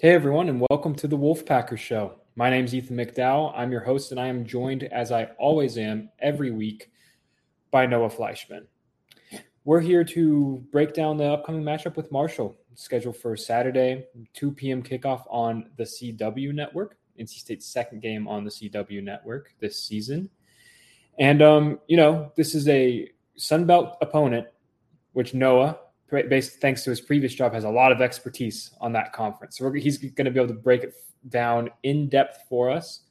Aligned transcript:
Hey 0.00 0.14
everyone, 0.14 0.48
and 0.48 0.64
welcome 0.70 0.94
to 0.94 1.06
the 1.06 1.18
Wolfpacker 1.18 1.76
Show. 1.76 2.14
My 2.34 2.48
name 2.48 2.64
is 2.64 2.74
Ethan 2.74 2.96
McDowell. 2.96 3.52
I'm 3.54 3.70
your 3.70 3.82
host, 3.82 4.12
and 4.12 4.18
I 4.18 4.28
am 4.28 4.46
joined, 4.46 4.84
as 4.84 5.12
I 5.12 5.24
always 5.38 5.76
am, 5.76 6.08
every 6.20 6.50
week 6.50 6.90
by 7.70 7.84
Noah 7.84 8.08
Fleischman. 8.08 8.64
We're 9.66 9.80
here 9.80 10.02
to 10.04 10.64
break 10.72 10.94
down 10.94 11.18
the 11.18 11.26
upcoming 11.26 11.62
matchup 11.62 11.96
with 11.96 12.10
Marshall, 12.10 12.56
scheduled 12.76 13.18
for 13.18 13.36
Saturday, 13.36 14.06
2 14.32 14.52
p.m. 14.52 14.82
kickoff 14.82 15.24
on 15.28 15.68
the 15.76 15.84
CW 15.84 16.54
network. 16.54 16.96
NC 17.20 17.32
State's 17.32 17.66
second 17.66 18.00
game 18.00 18.26
on 18.26 18.42
the 18.42 18.50
CW 18.50 19.02
network 19.02 19.52
this 19.60 19.84
season. 19.84 20.30
And, 21.18 21.42
um, 21.42 21.78
you 21.88 21.98
know, 21.98 22.32
this 22.36 22.54
is 22.54 22.66
a 22.68 23.10
Sunbelt 23.36 23.96
opponent, 24.00 24.46
which 25.12 25.34
Noah, 25.34 25.78
based 26.10 26.60
thanks 26.60 26.84
to 26.84 26.90
his 26.90 27.00
previous 27.00 27.34
job, 27.34 27.52
has 27.52 27.64
a 27.64 27.70
lot 27.70 27.92
of 27.92 28.00
expertise 28.00 28.72
on 28.80 28.92
that 28.92 29.12
conference. 29.12 29.58
So 29.58 29.72
he's 29.72 29.98
going 29.98 30.24
to 30.24 30.30
be 30.30 30.40
able 30.40 30.48
to 30.48 30.60
break 30.60 30.82
it 30.82 30.94
down 31.28 31.70
in 31.82 32.08
depth 32.08 32.44
for 32.48 32.70
us, 32.70 33.02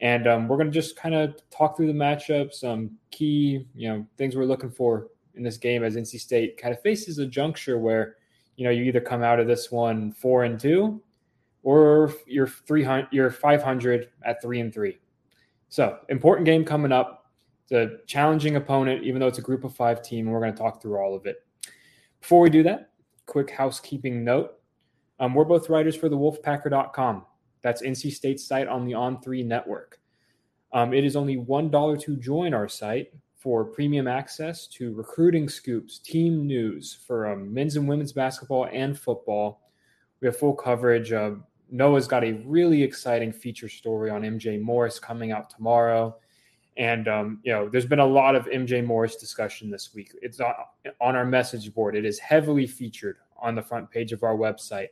and 0.00 0.26
um, 0.26 0.48
we're 0.48 0.56
going 0.56 0.70
to 0.70 0.72
just 0.72 0.96
kind 0.96 1.14
of 1.14 1.36
talk 1.50 1.76
through 1.76 1.86
the 1.86 1.92
matchups, 1.92 2.54
some 2.54 2.90
key 3.10 3.66
you 3.74 3.88
know 3.88 4.06
things 4.16 4.36
we're 4.36 4.44
looking 4.44 4.70
for 4.70 5.08
in 5.34 5.42
this 5.42 5.56
game 5.56 5.84
as 5.84 5.96
NC 5.96 6.20
State 6.20 6.56
kind 6.56 6.74
of 6.74 6.80
faces 6.82 7.18
a 7.18 7.26
juncture 7.26 7.78
where 7.78 8.16
you 8.56 8.64
know 8.64 8.70
you 8.70 8.84
either 8.84 9.00
come 9.00 9.22
out 9.22 9.40
of 9.40 9.46
this 9.46 9.70
one 9.70 10.12
four 10.12 10.44
and 10.44 10.58
two, 10.58 11.02
or 11.62 12.12
you're 12.26 12.46
three 12.46 12.82
hundred, 12.82 13.08
you're 13.12 13.30
five 13.30 13.62
hundred 13.62 14.08
at 14.24 14.42
three 14.42 14.60
and 14.60 14.72
three. 14.72 14.98
So 15.68 15.98
important 16.08 16.46
game 16.46 16.64
coming 16.64 16.92
up. 16.92 17.24
It's 17.68 17.72
a 17.72 18.06
challenging 18.06 18.56
opponent, 18.56 19.02
even 19.02 19.20
though 19.20 19.26
it's 19.26 19.38
a 19.38 19.42
group 19.42 19.64
of 19.64 19.74
five 19.74 20.02
team, 20.02 20.26
and 20.26 20.32
we're 20.32 20.40
going 20.40 20.52
to 20.52 20.58
talk 20.58 20.80
through 20.80 20.98
all 20.98 21.16
of 21.16 21.26
it. 21.26 21.45
Before 22.26 22.40
we 22.40 22.50
do 22.50 22.64
that, 22.64 22.90
quick 23.26 23.52
housekeeping 23.52 24.24
note. 24.24 24.54
Um, 25.20 25.32
we're 25.32 25.44
both 25.44 25.70
writers 25.70 25.94
for 25.94 26.08
the 26.08 26.16
wolfpacker.com. 26.16 27.24
That's 27.62 27.82
NC 27.82 28.12
State's 28.14 28.44
site 28.44 28.66
on 28.66 28.84
the 28.84 28.94
On3 28.94 29.46
network. 29.46 30.00
Um, 30.72 30.92
it 30.92 31.04
is 31.04 31.14
only 31.14 31.36
$1 31.36 32.00
to 32.00 32.16
join 32.16 32.52
our 32.52 32.66
site 32.66 33.12
for 33.36 33.64
premium 33.64 34.08
access 34.08 34.66
to 34.66 34.92
recruiting 34.94 35.48
scoops, 35.48 36.00
team 36.00 36.48
news 36.48 36.98
for 37.06 37.28
um, 37.28 37.54
men's 37.54 37.76
and 37.76 37.88
women's 37.88 38.12
basketball 38.12 38.66
and 38.72 38.98
football. 38.98 39.60
We 40.20 40.26
have 40.26 40.36
full 40.36 40.54
coverage. 40.54 41.12
Uh, 41.12 41.34
Noah's 41.70 42.08
got 42.08 42.24
a 42.24 42.42
really 42.44 42.82
exciting 42.82 43.32
feature 43.32 43.68
story 43.68 44.10
on 44.10 44.22
MJ 44.22 44.60
Morris 44.60 44.98
coming 44.98 45.30
out 45.30 45.48
tomorrow. 45.48 46.16
And 46.76 47.08
um, 47.08 47.40
you 47.42 47.52
know, 47.52 47.68
there's 47.68 47.86
been 47.86 48.00
a 48.00 48.06
lot 48.06 48.34
of 48.34 48.46
MJ 48.46 48.84
Morris 48.84 49.16
discussion 49.16 49.70
this 49.70 49.94
week. 49.94 50.12
It's 50.20 50.40
on, 50.40 50.54
our 51.00 51.24
message 51.24 51.72
board. 51.72 51.96
It 51.96 52.04
is 52.04 52.18
heavily 52.18 52.66
featured 52.66 53.16
on 53.40 53.54
the 53.54 53.62
front 53.62 53.90
page 53.90 54.12
of 54.12 54.22
our 54.22 54.36
website. 54.36 54.88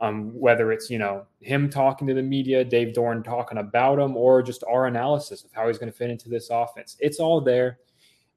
Um, 0.00 0.38
whether 0.38 0.72
it's 0.72 0.90
you 0.90 0.98
know 0.98 1.24
him 1.40 1.70
talking 1.70 2.06
to 2.08 2.14
the 2.14 2.22
media, 2.22 2.64
Dave 2.64 2.94
Doeren 2.94 3.24
talking 3.24 3.58
about 3.58 3.98
him, 3.98 4.16
or 4.16 4.42
just 4.42 4.64
our 4.68 4.86
analysis 4.86 5.44
of 5.44 5.52
how 5.52 5.68
he's 5.68 5.78
going 5.78 5.90
to 5.90 5.96
fit 5.96 6.10
into 6.10 6.28
this 6.28 6.50
offense, 6.50 6.96
it's 7.00 7.20
all 7.20 7.40
there. 7.40 7.78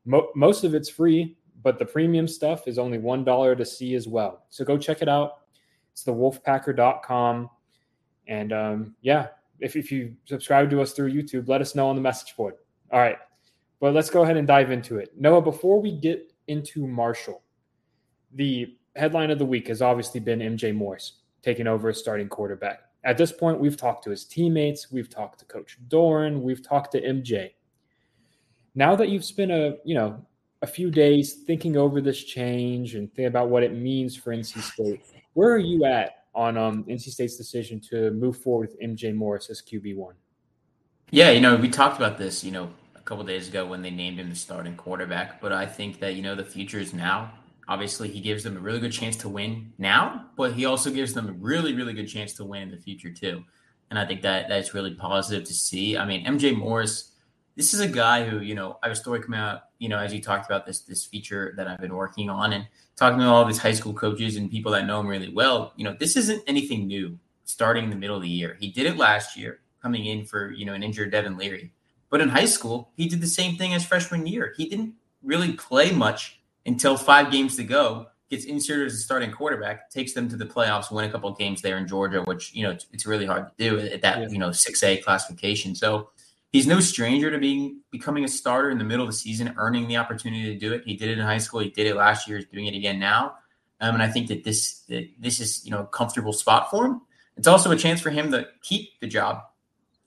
Mo- 0.05 0.29
most 0.35 0.63
of 0.63 0.73
it's 0.73 0.87
free, 0.87 1.35
but 1.63 1.79
the 1.79 1.85
premium 1.85 2.27
stuff 2.27 2.67
is 2.67 2.79
only 2.79 2.99
one 2.99 3.25
dollar 3.25 3.55
to 3.55 3.65
see 3.65 3.95
as 3.95 4.07
well. 4.07 4.45
So 4.49 4.63
go 4.63 4.77
check 4.77 5.01
it 5.01 5.09
out. 5.09 5.39
It's 5.91 6.03
the 6.03 6.13
wolfpacker.com. 6.13 7.49
And 8.27 8.53
um, 8.53 8.95
yeah, 9.01 9.27
if, 9.59 9.75
if 9.75 9.91
you 9.91 10.15
subscribe 10.25 10.69
to 10.69 10.81
us 10.81 10.93
through 10.93 11.11
YouTube, 11.11 11.47
let 11.47 11.59
us 11.59 11.75
know 11.75 11.89
on 11.89 11.95
the 11.95 12.01
message 12.01 12.35
board. 12.37 12.53
All 12.91 12.99
right. 12.99 13.17
But 13.79 13.93
let's 13.93 14.09
go 14.09 14.23
ahead 14.23 14.37
and 14.37 14.47
dive 14.47 14.71
into 14.71 14.97
it. 14.97 15.13
Noah, 15.17 15.41
before 15.41 15.79
we 15.79 15.91
get 15.91 16.33
into 16.47 16.87
Marshall, 16.87 17.43
the 18.33 18.75
headline 18.95 19.29
of 19.29 19.39
the 19.39 19.45
week 19.45 19.67
has 19.67 19.81
obviously 19.81 20.19
been 20.19 20.39
MJ 20.39 20.73
Morris 20.73 21.19
taking 21.43 21.67
over 21.67 21.89
as 21.89 21.99
starting 21.99 22.27
quarterback. 22.27 22.81
At 23.03 23.17
this 23.17 23.31
point, 23.31 23.59
we've 23.59 23.77
talked 23.77 24.03
to 24.05 24.09
his 24.09 24.25
teammates, 24.25 24.91
we've 24.91 25.09
talked 25.09 25.39
to 25.39 25.45
Coach 25.45 25.77
Doeren, 25.87 26.41
we've 26.41 26.61
talked 26.61 26.91
to 26.93 27.01
MJ. 27.01 27.51
Now 28.75 28.95
that 28.95 29.09
you've 29.09 29.23
spent 29.23 29.51
a 29.51 29.77
you 29.85 29.95
know 29.95 30.25
a 30.61 30.67
few 30.67 30.89
days 30.89 31.33
thinking 31.45 31.77
over 31.77 32.01
this 32.01 32.23
change 32.23 32.95
and 32.95 33.07
thinking 33.09 33.27
about 33.27 33.49
what 33.49 33.63
it 33.63 33.73
means 33.73 34.15
for 34.15 34.35
NC 34.35 34.61
State, 34.61 35.01
where 35.33 35.51
are 35.51 35.59
you 35.59 35.85
at 35.85 36.25
on 36.33 36.57
um, 36.57 36.83
NC 36.85 37.09
State's 37.09 37.37
decision 37.37 37.79
to 37.89 38.11
move 38.11 38.37
forward 38.37 38.69
with 38.69 38.79
MJ 38.81 39.13
Morris 39.13 39.49
as 39.49 39.61
QB 39.61 39.95
one? 39.95 40.15
Yeah, 41.09 41.31
you 41.31 41.39
know, 41.39 41.55
we 41.55 41.69
talked 41.69 41.95
about 41.95 42.17
this, 42.17 42.43
you 42.43 42.51
know, 42.51 42.69
a 42.95 42.99
couple 42.99 43.23
days 43.23 43.47
ago 43.47 43.65
when 43.65 43.81
they 43.81 43.89
named 43.91 44.19
him 44.19 44.29
the 44.29 44.35
starting 44.35 44.75
quarterback, 44.75 45.39
but 45.39 45.53
I 45.53 45.65
think 45.65 46.01
that, 46.01 46.15
you 46.15 46.21
know, 46.21 46.35
the 46.35 46.43
future 46.43 46.79
is 46.79 46.93
now. 46.93 47.31
Obviously, 47.69 48.09
he 48.09 48.19
gives 48.19 48.43
them 48.43 48.57
a 48.57 48.59
really 48.59 48.81
good 48.81 48.91
chance 48.91 49.15
to 49.17 49.29
win 49.29 49.71
now, 49.77 50.25
but 50.35 50.51
he 50.51 50.65
also 50.65 50.89
gives 50.91 51.13
them 51.13 51.29
a 51.29 51.31
really, 51.31 51.73
really 51.73 51.93
good 51.93 52.09
chance 52.09 52.33
to 52.33 52.43
win 52.43 52.63
in 52.63 52.71
the 52.71 52.77
future 52.77 53.09
too. 53.09 53.41
And 53.89 53.97
I 53.97 54.05
think 54.05 54.21
that 54.23 54.49
that's 54.49 54.73
really 54.73 54.95
positive 54.95 55.47
to 55.47 55.53
see. 55.53 55.97
I 55.97 56.03
mean, 56.03 56.25
MJ 56.25 56.53
Morris, 56.57 57.13
this 57.55 57.73
is 57.73 57.79
a 57.79 57.87
guy 57.87 58.27
who, 58.27 58.41
you 58.41 58.53
know, 58.53 58.77
I 58.83 58.87
have 58.87 58.97
a 58.97 58.99
story 58.99 59.21
coming 59.21 59.39
out, 59.39 59.61
you 59.79 59.87
know, 59.87 59.99
as 59.99 60.13
you 60.13 60.21
talked 60.21 60.45
about 60.45 60.65
this 60.65 60.81
this 60.81 61.05
feature 61.05 61.53
that 61.55 61.69
I've 61.69 61.79
been 61.79 61.95
working 61.95 62.29
on 62.29 62.51
and 62.51 62.67
talking 62.97 63.19
to 63.19 63.25
all 63.27 63.45
these 63.45 63.59
high 63.59 63.71
school 63.71 63.93
coaches 63.93 64.35
and 64.35 64.51
people 64.51 64.73
that 64.73 64.85
know 64.85 64.99
him 64.99 65.07
really 65.07 65.33
well. 65.33 65.71
You 65.77 65.85
know, 65.85 65.95
this 65.97 66.17
isn't 66.17 66.43
anything 66.47 66.85
new 66.85 67.17
starting 67.45 67.85
in 67.85 67.89
the 67.89 67.95
middle 67.95 68.17
of 68.17 68.23
the 68.23 68.29
year. 68.29 68.57
He 68.59 68.71
did 68.71 68.85
it 68.85 68.97
last 68.97 69.37
year 69.37 69.61
coming 69.87 70.05
in 70.05 70.25
for 70.25 70.51
you 70.51 70.65
know 70.65 70.73
an 70.73 70.83
injured 70.83 71.11
Devin 71.11 71.37
Leary. 71.37 71.71
But 72.09 72.19
in 72.19 72.27
high 72.27 72.45
school, 72.45 72.91
he 72.97 73.07
did 73.07 73.21
the 73.21 73.27
same 73.27 73.55
thing 73.55 73.73
as 73.73 73.85
freshman 73.85 74.27
year. 74.27 74.53
He 74.57 74.67
didn't 74.67 74.93
really 75.23 75.53
play 75.53 75.91
much 75.91 76.39
until 76.65 76.97
five 76.97 77.31
games 77.31 77.55
to 77.55 77.63
go. 77.63 78.07
Gets 78.29 78.43
inserted 78.43 78.87
as 78.87 78.95
a 78.95 78.97
starting 78.97 79.31
quarterback, 79.31 79.89
takes 79.89 80.11
them 80.11 80.27
to 80.27 80.35
the 80.35 80.45
playoffs, 80.45 80.91
win 80.91 81.05
a 81.05 81.11
couple 81.11 81.29
of 81.29 81.37
games 81.37 81.61
there 81.61 81.77
in 81.77 81.87
Georgia, 81.87 82.21
which 82.23 82.53
you 82.53 82.63
know 82.63 82.71
it's, 82.71 82.85
it's 82.91 83.05
really 83.05 83.25
hard 83.25 83.47
to 83.47 83.53
do 83.57 83.79
at 83.79 84.01
that 84.01 84.19
yeah. 84.19 84.27
you 84.27 84.37
know 84.37 84.51
six 84.51 84.83
A 84.83 84.97
classification. 84.97 85.73
So 85.73 86.09
he's 86.51 86.67
no 86.67 86.81
stranger 86.81 87.31
to 87.31 87.37
being 87.37 87.79
becoming 87.89 88.25
a 88.25 88.27
starter 88.27 88.69
in 88.69 88.77
the 88.77 88.83
middle 88.83 89.05
of 89.05 89.09
the 89.09 89.17
season, 89.17 89.53
earning 89.55 89.87
the 89.87 89.95
opportunity 89.95 90.53
to 90.53 90.59
do 90.59 90.73
it. 90.73 90.83
He 90.85 90.97
did 90.97 91.09
it 91.09 91.17
in 91.17 91.25
high 91.25 91.37
school. 91.37 91.61
He 91.61 91.69
did 91.69 91.87
it 91.87 91.95
last 91.95 92.27
year. 92.27 92.39
He's 92.39 92.47
doing 92.47 92.65
it 92.65 92.75
again 92.75 92.99
now. 92.99 93.35
Um, 93.79 93.93
and 93.93 94.03
I 94.03 94.09
think 94.09 94.27
that 94.27 94.43
this 94.43 94.79
that 94.89 95.07
this 95.17 95.39
is 95.39 95.63
you 95.63 95.71
know 95.71 95.83
a 95.83 95.87
comfortable 95.87 96.33
spot 96.33 96.69
for 96.69 96.85
him. 96.85 97.01
It's 97.37 97.47
also 97.47 97.71
a 97.71 97.77
chance 97.77 98.01
for 98.01 98.09
him 98.09 98.31
to 98.31 98.47
keep 98.61 98.99
the 98.99 99.07
job 99.07 99.43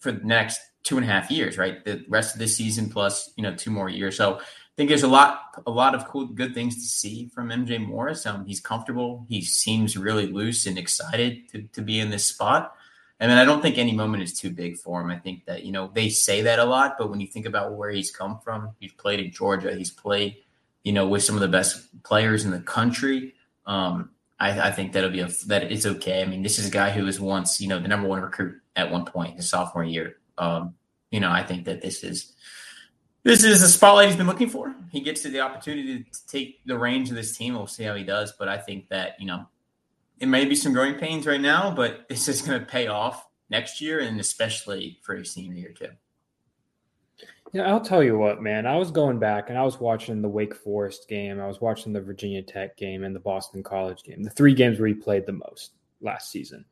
for 0.01 0.13
the 0.13 0.25
next 0.25 0.61
two 0.83 0.97
and 0.97 1.05
a 1.05 1.09
half 1.09 1.31
years, 1.31 1.59
right? 1.59 1.85
The 1.85 2.05
rest 2.09 2.35
of 2.35 2.39
this 2.39 2.57
season 2.57 2.89
plus, 2.91 3.33
you 3.37 3.43
know, 3.43 3.55
two 3.55 3.71
more 3.71 3.89
years. 3.89 4.17
So 4.17 4.39
I 4.39 4.43
think 4.77 4.89
there's 4.89 5.03
a 5.03 5.09
lot, 5.09 5.63
a 5.67 5.71
lot 5.71 5.95
of 5.95 6.09
cool, 6.09 6.27
good 6.27 6.55
things 6.55 6.75
to 6.77 6.83
see 6.83 7.29
from 7.29 7.51
MJ 7.51 7.85
Morris. 7.85 8.25
Um, 8.27 8.47
he's 8.47 8.61
comfortable. 8.61 9.27
He 9.29 9.43
seems 9.43 9.97
really 9.97 10.27
loose 10.27 10.67
and 10.67 10.79
excited 10.79 11.49
to, 11.51 11.63
to 11.63 11.83
be 11.83 12.01
in 12.01 12.11
this 12.11 12.25
spot. 12.25 12.75
And 13.21 13.31
then 13.31 13.37
I 13.37 13.45
don't 13.45 13.61
think 13.61 13.77
any 13.77 13.93
moment 13.93 14.23
is 14.23 14.33
too 14.33 14.51
big 14.51 14.79
for 14.79 15.03
him. 15.03 15.11
I 15.11 15.19
think 15.19 15.45
that, 15.45 15.65
you 15.65 15.73
know, 15.73 15.91
they 15.93 16.09
say 16.09 16.41
that 16.43 16.59
a 16.59 16.65
lot, 16.65 16.97
but 16.99 17.11
when 17.11 17.21
you 17.21 17.27
think 17.27 17.45
about 17.45 17.75
where 17.75 17.91
he's 17.91 18.11
come 18.11 18.39
from, 18.39 18.71
he's 18.81 18.93
played 18.93 19.21
in 19.21 19.31
Georgia, 19.31 19.77
he's 19.77 19.91
played, 19.91 20.39
you 20.85 20.95
know, 20.95 21.07
with 21.07 21.23
some 21.23 21.35
of 21.35 21.43
the 21.43 21.49
best 21.49 22.03
players 22.03 22.47
in 22.47 22.51
the 22.51 22.61
country. 22.61 23.35
Um, 23.67 24.11
I, 24.41 24.69
I, 24.69 24.71
think 24.73 24.93
that'll 24.93 25.11
be 25.11 25.21
a 25.21 25.29
that 25.47 25.71
it's 25.71 25.85
okay. 25.85 26.23
I 26.23 26.27
mean, 26.27 26.43
this 26.43 26.59
is 26.59 26.67
a 26.67 26.71
guy 26.71 26.91
who 26.91 27.05
was 27.05 27.21
once, 27.21 27.61
you 27.61 27.69
know, 27.69 27.79
the 27.79 27.89
number 27.89 28.09
one 28.09 28.23
recruit 28.23 28.61
at 28.75 28.91
one 28.91 29.05
point 29.05 29.37
his 29.37 29.49
sophomore 29.49 29.85
year. 29.85 30.17
Um, 30.39 30.75
you 31.11 31.21
know, 31.21 31.31
I 31.31 31.43
think 31.43 31.67
that 31.67 31.83
this 31.83 32.03
is 32.03 32.33
this 33.23 33.45
is 33.45 33.63
a 33.63 33.69
spotlight 33.69 34.09
he's 34.09 34.17
been 34.17 34.27
looking 34.27 34.49
for. 34.49 34.75
He 34.91 35.01
gets 35.01 35.23
the 35.23 35.41
opportunity 35.41 36.05
to 36.05 36.27
take 36.27 36.61
the 36.65 36.79
range 36.79 37.11
of 37.11 37.17
this 37.17 37.37
team. 37.37 37.55
We'll 37.55 37.67
see 37.67 37.85
how 37.85 37.95
he 37.95 38.03
does, 38.03 38.33
but 38.39 38.49
I 38.49 38.57
think 38.57 38.89
that 38.89 39.21
you 39.21 39.27
know 39.27 39.47
it 40.19 40.27
may 40.27 40.47
be 40.47 40.55
some 40.55 40.73
growing 40.73 40.95
pains 40.95 41.27
right 41.27 41.41
now, 41.41 41.71
but 41.71 42.09
this 42.09 42.27
is 42.27 42.41
going 42.41 42.61
to 42.61 42.67
pay 42.67 42.87
off 42.87 43.27
next 43.51 43.81
year, 43.81 44.01
and 44.01 44.19
especially 44.19 44.99
for 45.03 45.15
his 45.17 45.33
senior 45.33 45.55
year 45.55 45.73
too. 45.73 45.91
Yeah, 47.53 47.69
I'll 47.69 47.81
tell 47.81 48.03
you 48.03 48.17
what, 48.17 48.41
man. 48.41 48.67
I 48.67 48.77
was 48.77 48.91
going 48.91 49.19
back 49.19 49.51
and 49.51 49.59
I 49.59 49.65
was 49.65 49.81
watching 49.81 50.23
the 50.23 50.29
Wake 50.29 50.55
Forest 50.55 51.09
game. 51.09 51.41
I 51.41 51.49
was 51.49 51.61
watching 51.61 51.93
the 51.93 52.01
Virginia 52.01 52.43
Tech 52.43 52.77
game 52.77 53.03
and 53.03 53.15
the 53.15 53.21
Boston 53.21 53.63
College 53.63 54.05
game, 54.05 54.23
the 54.23 54.31
three 54.31 54.55
games 54.55 54.79
where 54.79 54.89
he 54.89 54.95
played 54.95 55.27
the 55.27 55.33
most 55.33 55.73
last 56.01 56.31
season. 56.31 56.65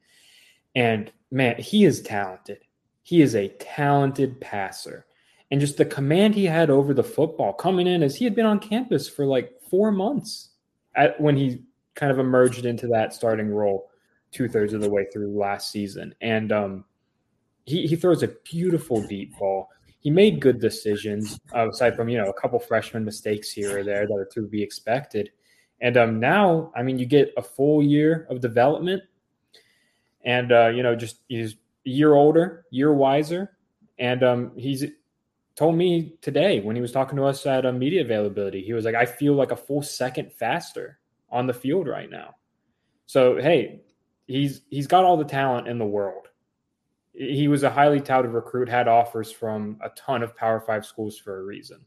And 0.76 1.10
man, 1.30 1.56
he 1.58 1.84
is 1.84 2.00
talented. 2.02 2.60
He 3.02 3.22
is 3.22 3.34
a 3.34 3.48
talented 3.58 4.40
passer. 4.40 5.06
And 5.50 5.60
just 5.60 5.78
the 5.78 5.84
command 5.84 6.34
he 6.34 6.44
had 6.44 6.70
over 6.70 6.94
the 6.94 7.02
football 7.02 7.52
coming 7.52 7.86
in 7.86 8.02
as 8.02 8.14
he 8.14 8.24
had 8.24 8.34
been 8.34 8.46
on 8.46 8.60
campus 8.60 9.08
for 9.08 9.26
like 9.26 9.60
four 9.68 9.90
months 9.90 10.50
at, 10.94 11.20
when 11.20 11.36
he 11.36 11.62
kind 11.94 12.12
of 12.12 12.18
emerged 12.18 12.66
into 12.66 12.86
that 12.88 13.12
starting 13.12 13.48
role 13.48 13.90
two 14.30 14.48
thirds 14.48 14.72
of 14.72 14.80
the 14.80 14.90
way 14.90 15.06
through 15.12 15.36
last 15.36 15.70
season, 15.70 16.14
and 16.20 16.52
um, 16.52 16.84
he 17.64 17.86
he 17.86 17.96
throws 17.96 18.22
a 18.22 18.28
beautiful 18.44 19.06
deep 19.06 19.36
ball. 19.38 19.68
He 20.00 20.10
made 20.10 20.40
good 20.40 20.60
decisions, 20.60 21.40
uh, 21.54 21.68
aside 21.68 21.96
from 21.96 22.08
you 22.08 22.18
know 22.18 22.28
a 22.28 22.40
couple 22.40 22.58
freshman 22.58 23.04
mistakes 23.04 23.50
here 23.50 23.78
or 23.78 23.84
there 23.84 24.06
that 24.06 24.14
are 24.14 24.28
to 24.34 24.46
be 24.46 24.62
expected. 24.62 25.30
And 25.80 25.96
um, 25.96 26.20
now, 26.20 26.72
I 26.74 26.82
mean, 26.82 26.98
you 26.98 27.06
get 27.06 27.32
a 27.36 27.42
full 27.42 27.82
year 27.82 28.26
of 28.30 28.40
development, 28.40 29.02
and 30.24 30.52
uh, 30.52 30.68
you 30.68 30.82
know, 30.82 30.94
just 30.96 31.20
he's 31.28 31.54
a 31.54 31.90
year 31.90 32.14
older, 32.14 32.64
year 32.70 32.92
wiser, 32.92 33.56
and 33.98 34.22
um, 34.22 34.52
he's 34.56 34.84
told 35.56 35.76
me 35.76 36.14
today 36.22 36.60
when 36.60 36.76
he 36.76 36.82
was 36.82 36.92
talking 36.92 37.16
to 37.16 37.24
us 37.24 37.44
at 37.44 37.66
a 37.66 37.72
media 37.72 38.02
availability, 38.02 38.62
he 38.62 38.72
was 38.72 38.84
like, 38.84 38.94
"I 38.94 39.06
feel 39.06 39.34
like 39.34 39.50
a 39.50 39.56
full 39.56 39.82
second 39.82 40.32
faster 40.32 40.98
on 41.30 41.46
the 41.46 41.54
field 41.54 41.88
right 41.88 42.10
now." 42.10 42.36
So 43.06 43.36
hey, 43.36 43.80
he's 44.28 44.62
he's 44.70 44.86
got 44.86 45.04
all 45.04 45.16
the 45.16 45.24
talent 45.24 45.66
in 45.66 45.78
the 45.78 45.86
world. 45.86 46.27
He 47.18 47.48
was 47.48 47.64
a 47.64 47.70
highly 47.70 48.00
touted 48.00 48.30
recruit, 48.30 48.68
had 48.68 48.86
offers 48.86 49.32
from 49.32 49.78
a 49.82 49.90
ton 49.90 50.22
of 50.22 50.36
Power 50.36 50.60
Five 50.60 50.86
schools 50.86 51.18
for 51.18 51.40
a 51.40 51.44
reason. 51.44 51.84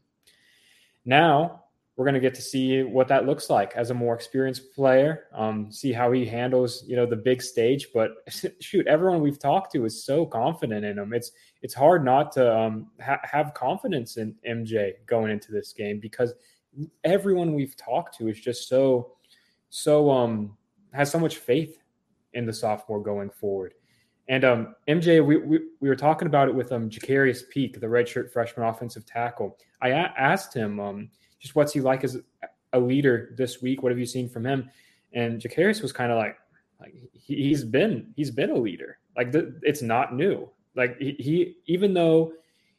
Now 1.04 1.62
we're 1.96 2.06
going 2.06 2.14
to 2.14 2.20
get 2.20 2.34
to 2.34 2.42
see 2.42 2.82
what 2.82 3.06
that 3.08 3.26
looks 3.26 3.50
like 3.50 3.74
as 3.76 3.90
a 3.90 3.94
more 3.94 4.14
experienced 4.14 4.72
player. 4.74 5.24
Um, 5.34 5.70
see 5.70 5.92
how 5.92 6.10
he 6.10 6.24
handles, 6.24 6.84
you 6.86 6.96
know, 6.96 7.04
the 7.04 7.16
big 7.16 7.42
stage. 7.42 7.88
But 7.92 8.12
shoot, 8.60 8.86
everyone 8.86 9.20
we've 9.20 9.38
talked 9.38 9.72
to 9.72 9.84
is 9.84 10.04
so 10.04 10.24
confident 10.24 10.84
in 10.84 10.98
him. 10.98 11.12
It's 11.12 11.32
it's 11.60 11.74
hard 11.74 12.04
not 12.04 12.32
to 12.32 12.56
um, 12.56 12.90
ha- 13.00 13.20
have 13.22 13.54
confidence 13.54 14.16
in 14.16 14.34
MJ 14.48 14.92
going 15.06 15.30
into 15.30 15.52
this 15.52 15.72
game 15.72 16.00
because 16.00 16.32
everyone 17.04 17.54
we've 17.54 17.76
talked 17.76 18.16
to 18.18 18.28
is 18.28 18.40
just 18.40 18.68
so 18.68 19.12
so 19.68 20.10
um 20.10 20.56
has 20.94 21.10
so 21.10 21.18
much 21.18 21.36
faith 21.36 21.78
in 22.32 22.46
the 22.46 22.52
sophomore 22.52 23.02
going 23.02 23.28
forward. 23.28 23.74
And 24.32 24.46
um, 24.46 24.74
MJ, 24.88 25.24
we, 25.24 25.36
we, 25.36 25.60
we 25.80 25.90
were 25.90 25.94
talking 25.94 26.26
about 26.26 26.48
it 26.48 26.54
with 26.54 26.72
um 26.72 26.88
Jacarius 26.88 27.46
Peak, 27.50 27.78
the 27.78 27.86
redshirt 27.86 28.32
freshman 28.32 28.66
offensive 28.66 29.04
tackle. 29.04 29.58
I 29.82 29.90
a- 29.90 30.14
asked 30.16 30.54
him 30.54 30.80
um 30.80 31.10
just 31.38 31.54
what's 31.54 31.74
he 31.74 31.82
like 31.82 32.02
as 32.02 32.18
a 32.72 32.80
leader 32.80 33.34
this 33.36 33.60
week? 33.60 33.82
What 33.82 33.92
have 33.92 33.98
you 33.98 34.06
seen 34.06 34.30
from 34.30 34.46
him? 34.46 34.70
And 35.12 35.38
Jacarius 35.38 35.82
was 35.82 35.92
kind 35.92 36.10
of 36.10 36.16
like, 36.16 36.38
like 36.80 36.94
he, 37.12 37.50
has 37.50 37.62
been 37.62 38.10
he's 38.16 38.30
been 38.30 38.48
a 38.48 38.56
leader. 38.56 38.98
Like 39.18 39.32
the, 39.32 39.60
it's 39.64 39.82
not 39.82 40.14
new. 40.14 40.48
Like 40.74 40.98
he, 40.98 41.14
he 41.18 41.56
even 41.66 41.92
though 41.92 42.32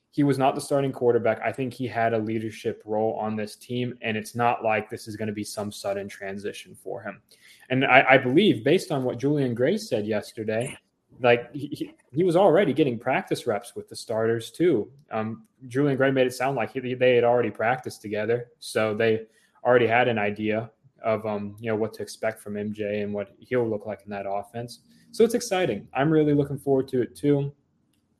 he 0.10 0.24
was 0.24 0.40
not 0.40 0.56
the 0.56 0.62
starting 0.62 0.92
quarterback, 0.92 1.40
I 1.46 1.52
think 1.52 1.72
he 1.72 1.86
had 1.86 2.16
a 2.16 2.18
leadership 2.18 2.82
role 2.84 3.14
on 3.22 3.36
this 3.36 3.56
team, 3.56 3.94
and 4.02 4.18
it's 4.18 4.34
not 4.34 4.64
like 4.64 4.90
this 4.90 5.08
is 5.08 5.16
going 5.16 5.28
to 5.28 5.34
be 5.34 5.44
some 5.44 5.72
sudden 5.72 6.10
transition 6.10 6.76
for 6.76 7.04
him. 7.04 7.22
And 7.70 7.86
I, 7.86 8.06
I 8.10 8.18
believe, 8.18 8.64
based 8.64 8.92
on 8.92 9.04
what 9.04 9.20
Julian 9.20 9.54
Gray 9.54 9.78
said 9.78 10.08
yesterday, 10.08 10.76
like 11.24 11.52
he, 11.54 11.94
he 12.12 12.24
was 12.24 12.36
already 12.36 12.74
getting 12.74 13.00
practice 13.00 13.48
reps 13.48 13.76
with 13.76 13.88
the 13.88 13.96
starters 13.96 14.52
too. 14.52 14.92
Um, 15.10 15.46
Julian 15.68 15.98
Gray 15.98 16.12
made 16.12 16.28
it 16.28 16.34
sound 16.34 16.58
like 16.58 16.74
he, 16.74 16.94
they 16.94 17.16
had 17.16 17.24
already 17.24 17.50
practiced 17.50 18.02
together, 18.02 18.48
so 18.60 18.94
they 18.94 19.22
already 19.64 19.88
had 19.88 20.10
an 20.10 20.20
idea 20.20 20.70
of 21.02 21.26
um, 21.26 21.56
you 21.60 21.72
know 21.72 21.78
what 21.78 21.94
to 21.94 22.02
expect 22.02 22.42
from 22.42 22.56
MJ 22.56 23.04
and 23.04 23.14
what 23.14 23.34
he'll 23.40 23.68
look 23.68 23.86
like 23.86 24.02
in 24.04 24.12
that 24.12 24.26
offense. 24.30 24.80
So 25.12 25.24
it's 25.24 25.34
exciting. 25.34 25.88
I'm 25.94 26.12
really 26.12 26.34
looking 26.34 26.58
forward 26.58 26.88
to 26.90 27.02
it 27.02 27.16
too 27.16 27.54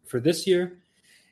for 0.06 0.20
this 0.20 0.48
year. 0.48 0.80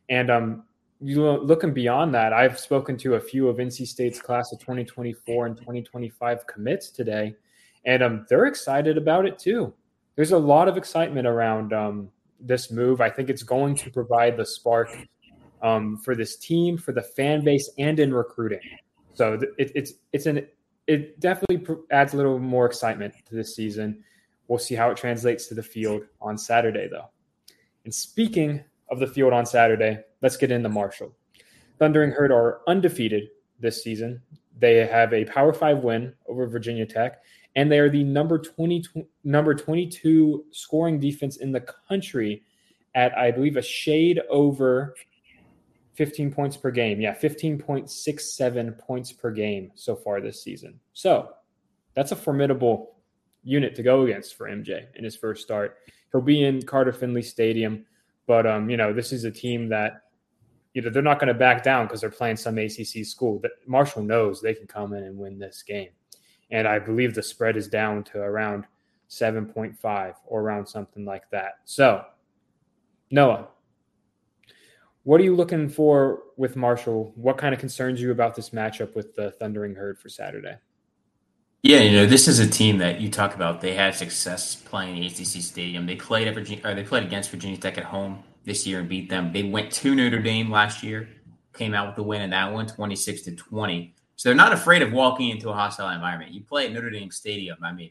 And 0.09 0.29
um, 0.29 0.63
you 0.99 1.25
looking 1.25 1.73
beyond 1.73 2.13
that, 2.15 2.33
I've 2.33 2.59
spoken 2.59 2.97
to 2.97 3.15
a 3.15 3.19
few 3.19 3.47
of 3.47 3.57
NC 3.57 3.87
State's 3.87 4.19
class 4.19 4.51
of 4.51 4.59
2024 4.59 5.45
and 5.45 5.57
2025 5.57 6.47
commits 6.47 6.89
today, 6.89 7.35
and 7.85 8.03
um, 8.03 8.25
they're 8.29 8.45
excited 8.45 8.97
about 8.97 9.25
it 9.25 9.39
too 9.39 9.73
there's 10.15 10.31
a 10.31 10.37
lot 10.37 10.67
of 10.67 10.77
excitement 10.77 11.27
around 11.27 11.73
um, 11.73 12.09
this 12.39 12.71
move. 12.71 13.01
I 13.01 13.09
think 13.09 13.29
it's 13.29 13.43
going 13.43 13.75
to 13.75 13.89
provide 13.89 14.37
the 14.37 14.45
spark 14.45 14.89
um, 15.61 15.97
for 15.97 16.15
this 16.15 16.37
team, 16.37 16.77
for 16.77 16.91
the 16.91 17.01
fan 17.01 17.43
base, 17.43 17.69
and 17.77 17.99
in 17.99 18.13
recruiting. 18.13 18.59
So 19.13 19.39
it, 19.57 19.71
it's 19.75 19.93
it's 20.13 20.25
an 20.25 20.47
it 20.87 21.19
definitely 21.19 21.65
adds 21.91 22.13
a 22.13 22.17
little 22.17 22.39
more 22.39 22.65
excitement 22.65 23.13
to 23.27 23.35
this 23.35 23.55
season. 23.55 24.03
We'll 24.47 24.59
see 24.59 24.75
how 24.75 24.89
it 24.89 24.97
translates 24.97 25.47
to 25.47 25.53
the 25.53 25.63
field 25.63 26.03
on 26.21 26.37
Saturday, 26.37 26.89
though. 26.89 27.09
And 27.85 27.93
speaking 27.93 28.63
of 28.89 28.99
the 28.99 29.07
field 29.07 29.33
on 29.33 29.45
Saturday, 29.45 29.99
let's 30.21 30.37
get 30.37 30.51
into 30.51 30.69
Marshall. 30.69 31.15
Thundering 31.79 32.11
Herd 32.11 32.31
are 32.31 32.61
undefeated 32.67 33.29
this 33.59 33.83
season. 33.83 34.21
They 34.59 34.85
have 34.85 35.13
a 35.13 35.25
Power 35.25 35.53
Five 35.53 35.79
win 35.79 36.13
over 36.27 36.47
Virginia 36.47 36.85
Tech, 36.85 37.21
and 37.55 37.71
they 37.71 37.79
are 37.79 37.89
the 37.89 38.03
number 38.03 38.37
20 38.37 38.83
number 39.23 39.53
22 39.53 40.45
scoring 40.51 40.99
defense 40.99 41.37
in 41.37 41.51
the 41.51 41.61
country 41.87 42.43
at 42.95 43.17
I 43.17 43.31
believe 43.31 43.57
a 43.57 43.61
shade 43.61 44.21
over 44.29 44.95
15 45.93 46.31
points 46.31 46.57
per 46.57 46.71
game. 46.71 46.99
Yeah, 47.01 47.15
15.67 47.15 48.77
points 48.79 49.11
per 49.11 49.31
game 49.31 49.71
so 49.75 49.95
far 49.95 50.21
this 50.21 50.41
season. 50.41 50.79
So, 50.93 51.29
that's 51.93 52.13
a 52.13 52.15
formidable 52.15 52.95
unit 53.43 53.75
to 53.75 53.83
go 53.83 54.03
against 54.03 54.35
for 54.35 54.47
MJ 54.47 54.85
in 54.95 55.03
his 55.03 55.15
first 55.17 55.43
start. 55.43 55.77
He'll 56.11 56.21
be 56.21 56.43
in 56.43 56.61
Carter 56.61 56.93
Finley 56.93 57.21
Stadium, 57.21 57.85
but 58.27 58.47
um, 58.47 58.69
you 58.69 58.77
know, 58.77 58.93
this 58.93 59.11
is 59.11 59.25
a 59.25 59.31
team 59.31 59.67
that 59.69 60.03
you 60.73 60.81
know 60.81 60.89
they're 60.89 61.01
not 61.01 61.19
going 61.19 61.27
to 61.27 61.33
back 61.33 61.63
down 61.63 61.85
because 61.85 61.99
they're 62.01 62.09
playing 62.09 62.37
some 62.37 62.57
ACC 62.57 63.05
school. 63.05 63.39
That 63.39 63.51
Marshall 63.67 64.03
knows 64.03 64.41
they 64.41 64.53
can 64.53 64.67
come 64.67 64.93
in 64.93 65.03
and 65.03 65.17
win 65.17 65.37
this 65.37 65.63
game 65.63 65.89
and 66.51 66.67
I 66.67 66.79
believe 66.79 67.15
the 67.15 67.23
spread 67.23 67.57
is 67.57 67.67
down 67.67 68.03
to 68.05 68.19
around 68.19 68.65
7.5 69.09 70.13
or 70.25 70.41
around 70.41 70.67
something 70.67 71.05
like 71.05 71.29
that. 71.31 71.59
So, 71.65 72.05
Noah, 73.09 73.47
what 75.03 75.19
are 75.19 75.23
you 75.23 75.35
looking 75.35 75.67
for 75.67 76.23
with 76.37 76.55
Marshall? 76.55 77.11
What 77.15 77.37
kind 77.37 77.53
of 77.53 77.59
concerns 77.59 78.01
you 78.01 78.11
about 78.11 78.35
this 78.35 78.51
matchup 78.51 78.95
with 78.95 79.15
the 79.15 79.31
Thundering 79.31 79.75
Herd 79.75 79.97
for 79.97 80.09
Saturday? 80.09 80.55
Yeah, 81.63 81.79
you 81.79 81.95
know, 81.95 82.05
this 82.07 82.27
is 82.27 82.39
a 82.39 82.47
team 82.47 82.79
that 82.79 83.01
you 83.01 83.09
talk 83.09 83.35
about. 83.35 83.61
They 83.61 83.75
had 83.75 83.93
success 83.93 84.55
playing 84.55 84.95
the 84.95 85.07
ACC 85.07 85.43
Stadium. 85.43 85.85
They 85.85 85.95
played 85.95 86.27
at 86.27 86.33
Virginia, 86.33 86.65
or 86.65 86.73
they 86.73 86.83
played 86.83 87.03
against 87.03 87.29
Virginia 87.29 87.57
Tech 87.57 87.77
at 87.77 87.83
home 87.83 88.23
this 88.45 88.65
year 88.65 88.79
and 88.79 88.89
beat 88.89 89.09
them. 89.09 89.31
They 89.31 89.43
went 89.43 89.71
to 89.73 89.93
Notre 89.93 90.21
Dame 90.21 90.49
last 90.49 90.81
year, 90.81 91.07
came 91.53 91.75
out 91.75 91.87
with 91.87 91.95
the 91.97 92.03
win 92.03 92.21
in 92.21 92.31
that 92.31 92.51
one, 92.51 92.65
26 92.65 93.21
to 93.23 93.35
20. 93.35 93.95
So 94.21 94.29
they're 94.29 94.35
not 94.35 94.53
afraid 94.53 94.83
of 94.83 94.93
walking 94.93 95.29
into 95.29 95.49
a 95.49 95.53
hostile 95.53 95.89
environment. 95.89 96.31
You 96.31 96.41
play 96.41 96.67
at 96.67 96.73
Notre 96.73 96.91
Dame 96.91 97.09
Stadium. 97.09 97.57
I 97.63 97.71
mean, 97.71 97.89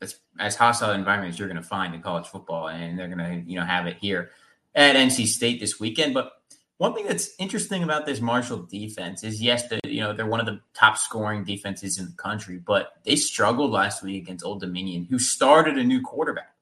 that's 0.00 0.18
as 0.40 0.56
hostile 0.56 0.92
environment 0.92 1.34
as 1.34 1.38
you're 1.38 1.46
going 1.46 1.60
to 1.60 1.62
find 1.62 1.94
in 1.94 2.00
college 2.00 2.26
football, 2.26 2.68
and 2.68 2.98
they're 2.98 3.14
going 3.14 3.18
to 3.18 3.46
you 3.46 3.60
know 3.60 3.66
have 3.66 3.86
it 3.86 3.98
here 4.00 4.30
at 4.74 4.96
NC 4.96 5.26
State 5.26 5.60
this 5.60 5.78
weekend. 5.78 6.14
But 6.14 6.32
one 6.78 6.94
thing 6.94 7.04
that's 7.04 7.34
interesting 7.38 7.82
about 7.82 8.06
this 8.06 8.18
Marshall 8.18 8.62
defense 8.62 9.24
is 9.24 9.42
yes, 9.42 9.68
the, 9.68 9.78
you 9.84 10.00
know 10.00 10.14
they're 10.14 10.24
one 10.24 10.40
of 10.40 10.46
the 10.46 10.58
top 10.72 10.96
scoring 10.96 11.44
defenses 11.44 11.98
in 11.98 12.06
the 12.06 12.12
country, 12.12 12.56
but 12.56 12.94
they 13.04 13.14
struggled 13.14 13.72
last 13.72 14.02
week 14.02 14.22
against 14.22 14.46
Old 14.46 14.62
Dominion, 14.62 15.06
who 15.10 15.18
started 15.18 15.76
a 15.76 15.84
new 15.84 16.00
quarterback. 16.00 16.54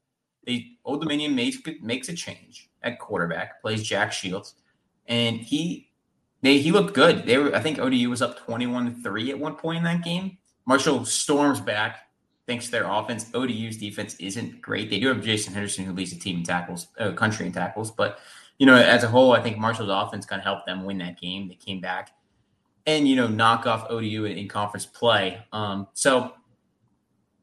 They 0.45 0.67
Old 0.85 1.01
Dominion 1.01 1.37
makes 1.37 1.59
makes 1.81 2.09
a 2.09 2.15
change 2.15 2.69
at 2.83 2.99
quarterback, 2.99 3.63
plays 3.63 3.85
Jack 3.85 4.13
Shields, 4.13 4.57
and 5.07 5.37
he 5.37 5.90
they 6.43 6.59
he 6.59 6.73
looked 6.73 6.95
good. 6.95 7.27
They 7.27 7.39
were 7.39 7.55
I 7.55 7.61
think 7.61 7.79
ODU 7.79 8.11
was 8.11 8.23
up 8.23 8.47
21-3 8.47 9.31
at 9.31 9.39
one 9.39 9.57
point 9.57 9.79
in 9.79 9.85
that 9.85 10.05
game. 10.05 10.39
Marshall 10.67 11.05
storms 11.05 11.61
back 11.61 12.07
thanks 12.47 12.67
to 12.67 12.71
their 12.73 12.91
offense. 12.91 13.31
ODU's 13.35 13.77
defense 13.77 14.17
isn't 14.19 14.61
great. 14.61 14.91
They 14.91 14.99
do 15.01 15.09
have 15.09 15.23
Jason 15.23 15.53
Henderson 15.53 15.85
who 15.85 15.93
leads 15.93 16.13
the 16.13 16.19
team 16.19 16.39
in 16.39 16.43
tackles, 16.43 16.89
uh, 16.99 17.13
country 17.13 17.47
in 17.47 17.53
tackles, 17.53 17.91
but 17.91 18.19
you 18.59 18.67
know, 18.67 18.75
as 18.75 19.05
a 19.05 19.09
whole, 19.09 19.33
I 19.33 19.41
think 19.41 19.57
Marshall's 19.57 19.89
offense 19.89 20.27
kind 20.27 20.39
of 20.39 20.45
helped 20.45 20.67
them 20.67 20.85
win 20.85 20.99
that 20.99 21.19
game. 21.19 21.49
They 21.49 21.55
came 21.55 21.81
back 21.81 22.11
and 22.87 23.09
you 23.09 23.17
know 23.17 23.27
knock 23.27 23.67
off 23.67 23.87
ODU 23.91 24.25
in, 24.25 24.37
in 24.37 24.49
conference 24.49 24.87
play. 24.87 25.43
Um, 25.53 25.89
so 25.95 26.35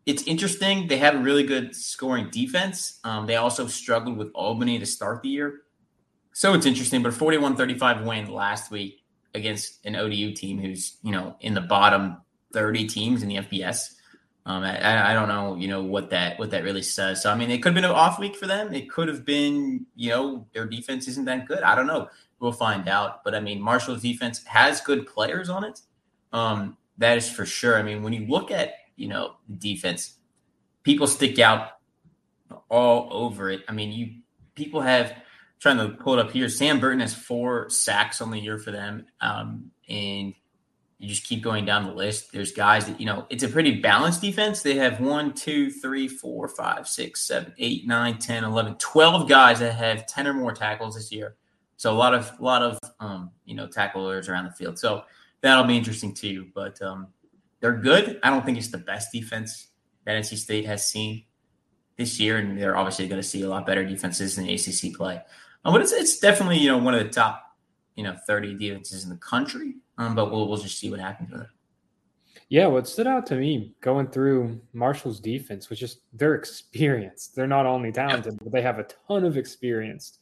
it's 0.06 0.24
interesting. 0.24 0.88
They 0.88 0.98
have 0.98 1.16
a 1.16 1.20
really 1.20 1.44
good 1.44 1.76
scoring 1.76 2.30
defense. 2.30 3.00
Um, 3.04 3.26
they 3.26 3.36
also 3.36 3.68
struggled 3.68 4.18
with 4.18 4.30
Albany 4.34 4.80
to 4.80 4.86
start 4.86 5.22
the 5.22 5.30
year. 5.30 5.62
So 6.38 6.54
it's 6.54 6.68
interesting, 6.68 7.02
but 7.02 7.16
41 7.16 7.56
35 7.56 8.06
win 8.06 8.32
last 8.32 8.70
week 8.70 9.04
against 9.34 9.84
an 9.88 9.96
ODU 9.96 10.34
team 10.34 10.60
who's, 10.60 10.98
you 11.02 11.12
know, 11.12 11.36
in 11.40 11.56
the 11.56 11.62
bottom 11.62 12.18
30 12.54 12.86
teams 12.86 13.24
in 13.24 13.30
the 13.30 13.38
FBS. 13.38 13.96
Um, 14.46 14.62
I, 14.62 15.10
I, 15.10 15.14
don't 15.16 15.30
know, 15.30 15.56
you 15.56 15.68
know, 15.68 15.82
what 15.82 16.12
that 16.12 16.38
what 16.38 16.52
that 16.52 16.64
really 16.64 16.84
says. 16.84 17.24
So 17.24 17.32
I 17.32 17.36
mean, 17.36 17.50
it 17.50 17.64
could 17.64 17.70
have 17.70 17.74
been 17.74 17.86
an 17.86 17.90
off 17.90 18.20
week 18.20 18.36
for 18.36 18.46
them. 18.46 18.72
It 18.72 18.88
could 18.88 19.08
have 19.08 19.26
been, 19.26 19.88
you 19.96 20.12
know, 20.12 20.46
their 20.54 20.68
defense 20.68 21.08
isn't 21.08 21.26
that 21.26 21.48
good. 21.48 21.64
I 21.64 21.74
don't 21.74 21.88
know. 21.88 22.08
We'll 22.40 22.52
find 22.52 22.88
out. 22.88 23.24
But 23.24 23.34
I 23.34 23.40
mean, 23.40 23.60
Marshall's 23.60 24.04
defense 24.04 24.44
has 24.44 24.80
good 24.80 25.08
players 25.08 25.50
on 25.50 25.64
it. 25.64 25.82
Um, 26.34 26.78
that 27.00 27.18
is 27.18 27.28
for 27.28 27.48
sure. 27.48 27.80
I 27.80 27.82
mean, 27.82 28.04
when 28.04 28.14
you 28.14 28.28
look 28.28 28.52
at, 28.52 28.74
you 28.96 29.08
know, 29.08 29.38
defense, 29.58 30.20
people 30.84 31.08
stick 31.08 31.40
out 31.40 31.80
all 32.70 33.10
over 33.12 33.50
it. 33.50 33.62
I 33.68 33.72
mean, 33.72 33.92
you 33.92 34.22
people 34.54 34.82
have 34.82 35.16
trying 35.60 35.78
to 35.78 35.90
pull 35.90 36.14
it 36.14 36.20
up 36.20 36.32
here. 36.32 36.50
Sam 36.50 36.80
Burton 36.80 37.00
has 37.00 37.14
four 37.14 37.70
sacks 37.70 38.22
on 38.22 38.32
the 38.32 38.40
year 38.40 38.58
for 38.58 38.72
them. 38.72 39.06
Um, 39.22 39.72
and 39.90 40.34
you 41.00 41.08
just 41.08 41.26
keep 41.26 41.44
going 41.44 41.66
down 41.66 41.86
the 41.86 41.94
list. 41.94 42.32
There's 42.32 42.52
guys 42.52 42.88
that, 42.88 43.00
you 43.00 43.06
know, 43.06 43.28
it's 43.30 43.44
a 43.44 43.48
pretty 43.48 43.80
balanced 43.82 44.22
defense. 44.22 44.62
They 44.62 44.76
have 44.76 45.00
one, 45.00 45.34
two, 45.34 45.70
three, 45.70 46.08
four, 46.08 46.48
five, 46.48 46.88
six, 46.88 47.22
seven, 47.22 47.54
eight, 47.60 47.88
nine, 47.88 48.18
10, 48.18 48.44
11, 48.44 48.76
12 48.76 49.30
guys 49.30 49.60
that 49.60 49.76
have 49.76 50.08
10 50.08 50.28
or 50.28 50.34
more 50.34 50.54
tackles 50.54 50.96
this 50.96 51.12
year. 51.12 51.36
So 51.78 51.92
a 51.92 51.96
lot 51.96 52.16
of, 52.16 52.32
a 52.40 52.44
lot 52.44 52.64
of, 52.64 52.80
um, 53.00 53.32
you 53.46 53.56
know, 53.56 53.68
tacklers 53.68 54.28
around 54.28 54.46
the 54.46 54.52
field. 54.52 54.80
So 54.80 55.04
that'll 55.42 55.66
be 55.66 55.78
interesting 55.78 56.14
too. 56.16 56.48
But 56.56 56.82
um, 56.82 57.08
they're 57.60 57.78
good. 57.78 58.20
I 58.24 58.32
don't 58.32 58.44
think 58.44 58.58
it's 58.58 58.70
the 58.70 58.80
best 58.80 59.12
defense 59.12 59.68
that 60.06 60.16
NC 60.16 60.38
State 60.38 60.66
has 60.66 60.90
seen 60.90 61.26
this 61.96 62.20
year. 62.20 62.38
And 62.38 62.60
they're 62.60 62.76
obviously 62.76 63.08
going 63.08 63.22
to 63.22 63.28
see 63.28 63.44
a 63.44 63.50
lot 63.50 63.68
better 63.68 63.86
defenses 63.86 64.40
in 64.40 64.50
ACC 64.50 64.98
play. 64.98 65.22
Um, 65.66 65.74
but 65.74 65.82
it's, 65.82 65.92
it's 65.92 66.20
definitely, 66.20 66.60
you 66.60 66.70
know, 66.70 66.78
one 66.78 66.94
of 66.94 67.04
the 67.04 67.10
top, 67.10 67.58
you 67.96 68.04
know, 68.04 68.16
30 68.28 68.56
defenses 68.56 69.04
in 69.04 69.10
the 69.10 69.18
country. 69.18 69.76
Um, 69.98 70.16
but 70.16 70.32
we'll 70.32 70.48
we'll 70.48 70.58
just 70.58 70.78
see 70.78 70.92
what 70.92 71.00
happens 71.00 71.32
with 71.32 71.42
it. 71.42 71.48
Yeah, 72.50 72.68
what 72.68 72.88
stood 72.88 73.08
out 73.08 73.26
to 73.28 73.36
me 73.36 73.74
going 73.82 74.08
through 74.08 74.62
Marshall's 74.72 75.20
defense 75.20 75.70
was 75.70 75.80
just 75.80 76.02
their 76.14 76.36
experience. 76.36 77.28
They're 77.28 77.48
not 77.48 77.66
only 77.66 77.92
talented, 77.92 78.38
but 78.42 78.54
they 78.54 78.62
have 78.62 78.80
a 78.80 78.88
ton 79.08 79.26
of 79.26 79.36
experience. 79.36 80.20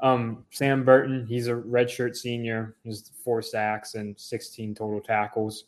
Um, 0.00 0.44
Sam 0.50 0.84
Burton, 0.84 1.26
he's 1.26 1.48
a 1.48 1.54
redshirt 1.54 2.14
senior, 2.14 2.76
he's 2.84 3.10
four 3.24 3.42
sacks 3.42 3.94
and 3.94 4.18
16 4.18 4.74
total 4.74 5.00
tackles. 5.00 5.64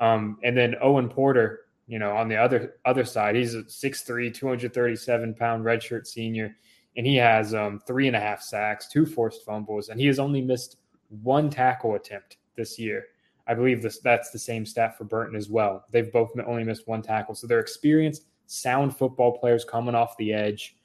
Um, 0.00 0.38
and 0.42 0.56
then 0.56 0.76
Owen 0.80 1.08
Porter, 1.08 1.60
you 1.86 1.98
know, 1.98 2.16
on 2.16 2.28
the 2.28 2.36
other 2.36 2.76
other 2.86 3.04
side, 3.04 3.34
he's 3.34 3.54
a 3.54 3.64
6'3, 3.64 4.32
237 4.32 5.34
pound 5.34 5.64
redshirt 5.64 6.06
senior, 6.06 6.56
and 6.96 7.06
he 7.06 7.16
has 7.16 7.54
um, 7.54 7.80
three 7.86 8.06
and 8.06 8.16
a 8.16 8.20
half 8.20 8.42
sacks, 8.42 8.88
two 8.88 9.06
forced 9.06 9.44
fumbles, 9.44 9.88
and 9.88 10.00
he 10.00 10.06
has 10.06 10.18
only 10.18 10.40
missed 10.40 10.76
one 11.22 11.50
tackle 11.50 11.94
attempt 11.94 12.38
this 12.56 12.78
year. 12.78 13.04
I 13.46 13.54
believe 13.54 13.82
this 13.82 13.98
that's 13.98 14.30
the 14.30 14.38
same 14.38 14.64
stat 14.64 14.96
for 14.96 15.04
Burton 15.04 15.36
as 15.36 15.48
well. 15.48 15.84
They've 15.90 16.10
both 16.10 16.30
only 16.46 16.64
missed 16.64 16.88
one 16.88 17.02
tackle, 17.02 17.34
so 17.34 17.46
they're 17.46 17.60
experienced, 17.60 18.26
sound 18.46 18.96
football 18.96 19.38
players 19.38 19.64
coming 19.64 19.94
off 19.94 20.16
the 20.16 20.32
edge. 20.32 20.76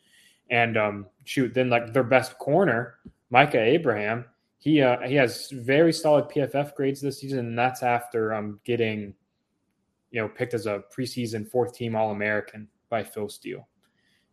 And 0.49 0.77
um, 0.77 1.05
shoot, 1.25 1.53
then 1.53 1.69
like 1.69 1.93
their 1.93 2.03
best 2.03 2.37
corner, 2.39 2.95
Micah 3.29 3.61
Abraham, 3.61 4.25
he 4.57 4.81
uh, 4.81 4.99
he 5.07 5.15
has 5.15 5.49
very 5.51 5.93
solid 5.93 6.25
PFF 6.25 6.75
grades 6.75 6.99
this 6.99 7.19
season, 7.19 7.39
and 7.39 7.57
that's 7.57 7.81
after 7.81 8.33
um, 8.33 8.59
getting, 8.65 9.13
you 10.11 10.21
know, 10.21 10.27
picked 10.27 10.53
as 10.53 10.65
a 10.65 10.83
preseason 10.95 11.49
fourth 11.49 11.73
team 11.75 11.95
All 11.95 12.11
American 12.11 12.67
by 12.89 13.03
Phil 13.03 13.29
Steele, 13.29 13.67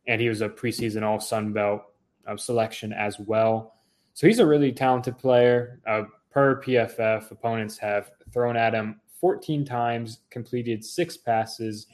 and 0.06 0.20
he 0.20 0.28
was 0.28 0.40
a 0.40 0.48
preseason 0.48 1.02
All 1.02 1.20
Sun 1.20 1.52
Belt 1.52 1.82
uh, 2.26 2.36
selection 2.36 2.92
as 2.92 3.18
well. 3.18 3.74
So 4.14 4.26
he's 4.26 4.38
a 4.38 4.46
really 4.46 4.72
talented 4.72 5.18
player. 5.18 5.80
Uh, 5.86 6.04
per 6.30 6.60
PFF, 6.60 7.30
opponents 7.30 7.78
have 7.78 8.10
thrown 8.32 8.56
at 8.56 8.74
him 8.74 9.00
14 9.20 9.64
times, 9.64 10.20
completed 10.30 10.84
six 10.84 11.16
passes 11.16 11.86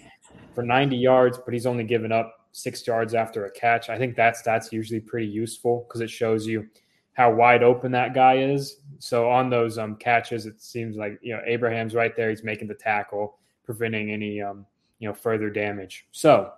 for 0.55 0.63
90 0.63 0.97
yards, 0.97 1.39
but 1.45 1.55
he's 1.55 1.67
only 1.67 1.85
given 1.85 2.13
up 2.13 2.49
six 2.53 2.87
yards 2.87 3.15
after 3.15 3.47
a 3.47 3.51
catch. 3.51 3.89
I 3.89 3.99
think 3.99 4.17
that 4.17 4.37
stat's 4.37 4.73
usually 4.73 5.01
pretty 5.01 5.27
useful 5.27 5.87
because 5.87 6.01
it 6.01 6.11
shows 6.11 6.47
you 6.47 6.67
how 7.15 7.33
wide 7.33 7.63
open 7.63 7.93
that 7.93 8.15
guy 8.15 8.39
is. 8.39 8.79
So 8.99 9.29
on 9.29 9.51
those 9.51 9.79
um, 9.79 9.97
catches, 9.97 10.47
it 10.47 10.61
seems 10.61 10.97
like 10.97 11.19
you 11.23 11.35
know 11.35 11.43
Abraham's 11.47 11.95
right 11.95 12.15
there. 12.17 12.31
He's 12.31 12.45
making 12.45 12.69
the 12.69 12.75
tackle, 12.75 13.39
preventing 13.65 14.11
any 14.11 14.41
um, 14.41 14.67
you 14.99 15.09
know 15.09 15.15
further 15.15 15.51
damage. 15.51 16.07
So 16.13 16.53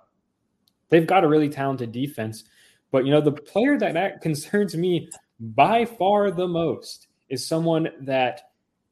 they've 0.95 1.07
got 1.07 1.25
a 1.25 1.29
really 1.29 1.49
talented 1.49 1.93
defense. 1.93 2.45
But 2.91 3.05
you 3.05 3.11
know 3.11 3.21
the 3.21 3.33
player 3.33 3.77
that, 3.79 3.95
that 3.95 4.21
concerns 4.21 4.77
me 4.77 5.11
by 5.41 5.85
far 5.85 6.31
the 6.31 6.47
most 6.47 7.09
is 7.29 7.47
someone 7.47 7.89
that 8.03 8.43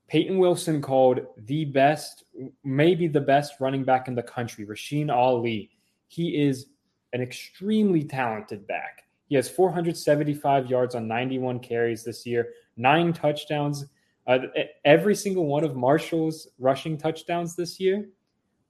Peyton 0.09 0.39
Wilson 0.39 0.83
called 0.83 1.21
the 1.39 1.65
best, 1.65 2.25
maybe 2.65 3.07
the 3.07 3.21
best 3.21 3.55
running 3.61 3.85
back 3.85 4.09
in 4.09 4.15
the 4.15 4.23
country, 4.23 4.67
Rasheen 4.67 5.11
Ali. 5.11 5.71
He 6.09 6.43
is 6.43 6.67
an 7.13 7.23
extremely 7.23 8.05
talented 8.05 8.67
back. 8.67 9.05
He 9.29 9.37
has 9.37 9.49
475 9.49 10.69
yards 10.69 10.95
on 10.95 11.09
91 11.09 11.61
carries 11.61 12.05
this 12.05 12.27
year, 12.27 12.51
nine 12.77 13.15
touchdowns. 13.15 13.87
Uh, 14.27 14.39
every 14.85 15.15
single 15.15 15.47
one 15.47 15.65
of 15.65 15.77
Marshall's 15.77 16.49
rushing 16.59 16.99
touchdowns 16.99 17.57
this 17.57 17.81
year 17.81 18.09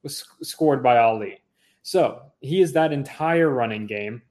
was 0.03 0.19
sc- 0.19 0.45
scored 0.45 0.83
by 0.83 0.99
Ali. 0.99 1.42
So 1.83 2.23
he 2.41 2.61
is 2.61 2.73
that 2.73 2.93
entire 2.93 3.51
running 3.51 3.87
game. 3.87 4.23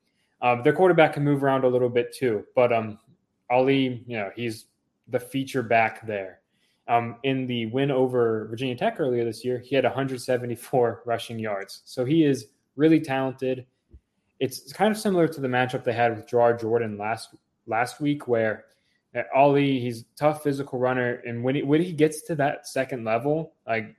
Um, 0.42 0.64
their 0.64 0.74
quarterback 0.74 1.14
can 1.14 1.24
move 1.24 1.44
around 1.44 1.64
a 1.64 1.68
little 1.68 1.90
bit 1.90 2.16
too, 2.16 2.46
but 2.56 2.74
um, 2.74 2.98
Ali, 3.50 4.04
you 4.08 4.18
know, 4.18 4.32
he's 4.36 4.66
the 5.08 5.20
feature 5.20 5.62
back 5.62 6.06
there. 6.08 6.40
Um, 6.88 7.18
in 7.24 7.46
the 7.46 7.68
win 7.68 7.92
over 7.92 8.48
Virginia 8.50 8.76
Tech 8.76 9.00
earlier 9.00 9.24
this 9.24 9.46
year, 9.46 9.60
he 9.60 9.76
had 9.76 9.84
174 9.84 11.04
rushing 11.06 11.38
yards. 11.38 11.84
So 11.86 12.04
he 12.04 12.24
is 12.24 12.48
really 12.76 13.00
talented. 13.00 13.66
It's 14.40 14.74
kind 14.74 14.92
of 14.92 15.00
similar 15.00 15.28
to 15.28 15.42
the 15.42 15.48
matchup 15.48 15.84
they 15.84 15.94
had 15.94 16.16
with 16.16 16.28
Jawhar 16.28 16.60
Jordan 16.60 16.98
last 16.98 17.36
last 17.68 18.02
week, 18.02 18.28
where 18.28 18.66
uh, 19.16 19.22
Ali, 19.36 19.80
he's 19.80 20.06
tough 20.18 20.42
physical 20.42 20.80
runner, 20.80 21.22
and 21.26 21.44
when 21.44 21.56
he 21.56 21.64
when 21.64 21.82
he 21.82 21.92
gets 21.92 22.24
to 22.24 22.36
that 22.36 22.68
second 22.68 23.06
level, 23.06 23.54
like 23.68 23.96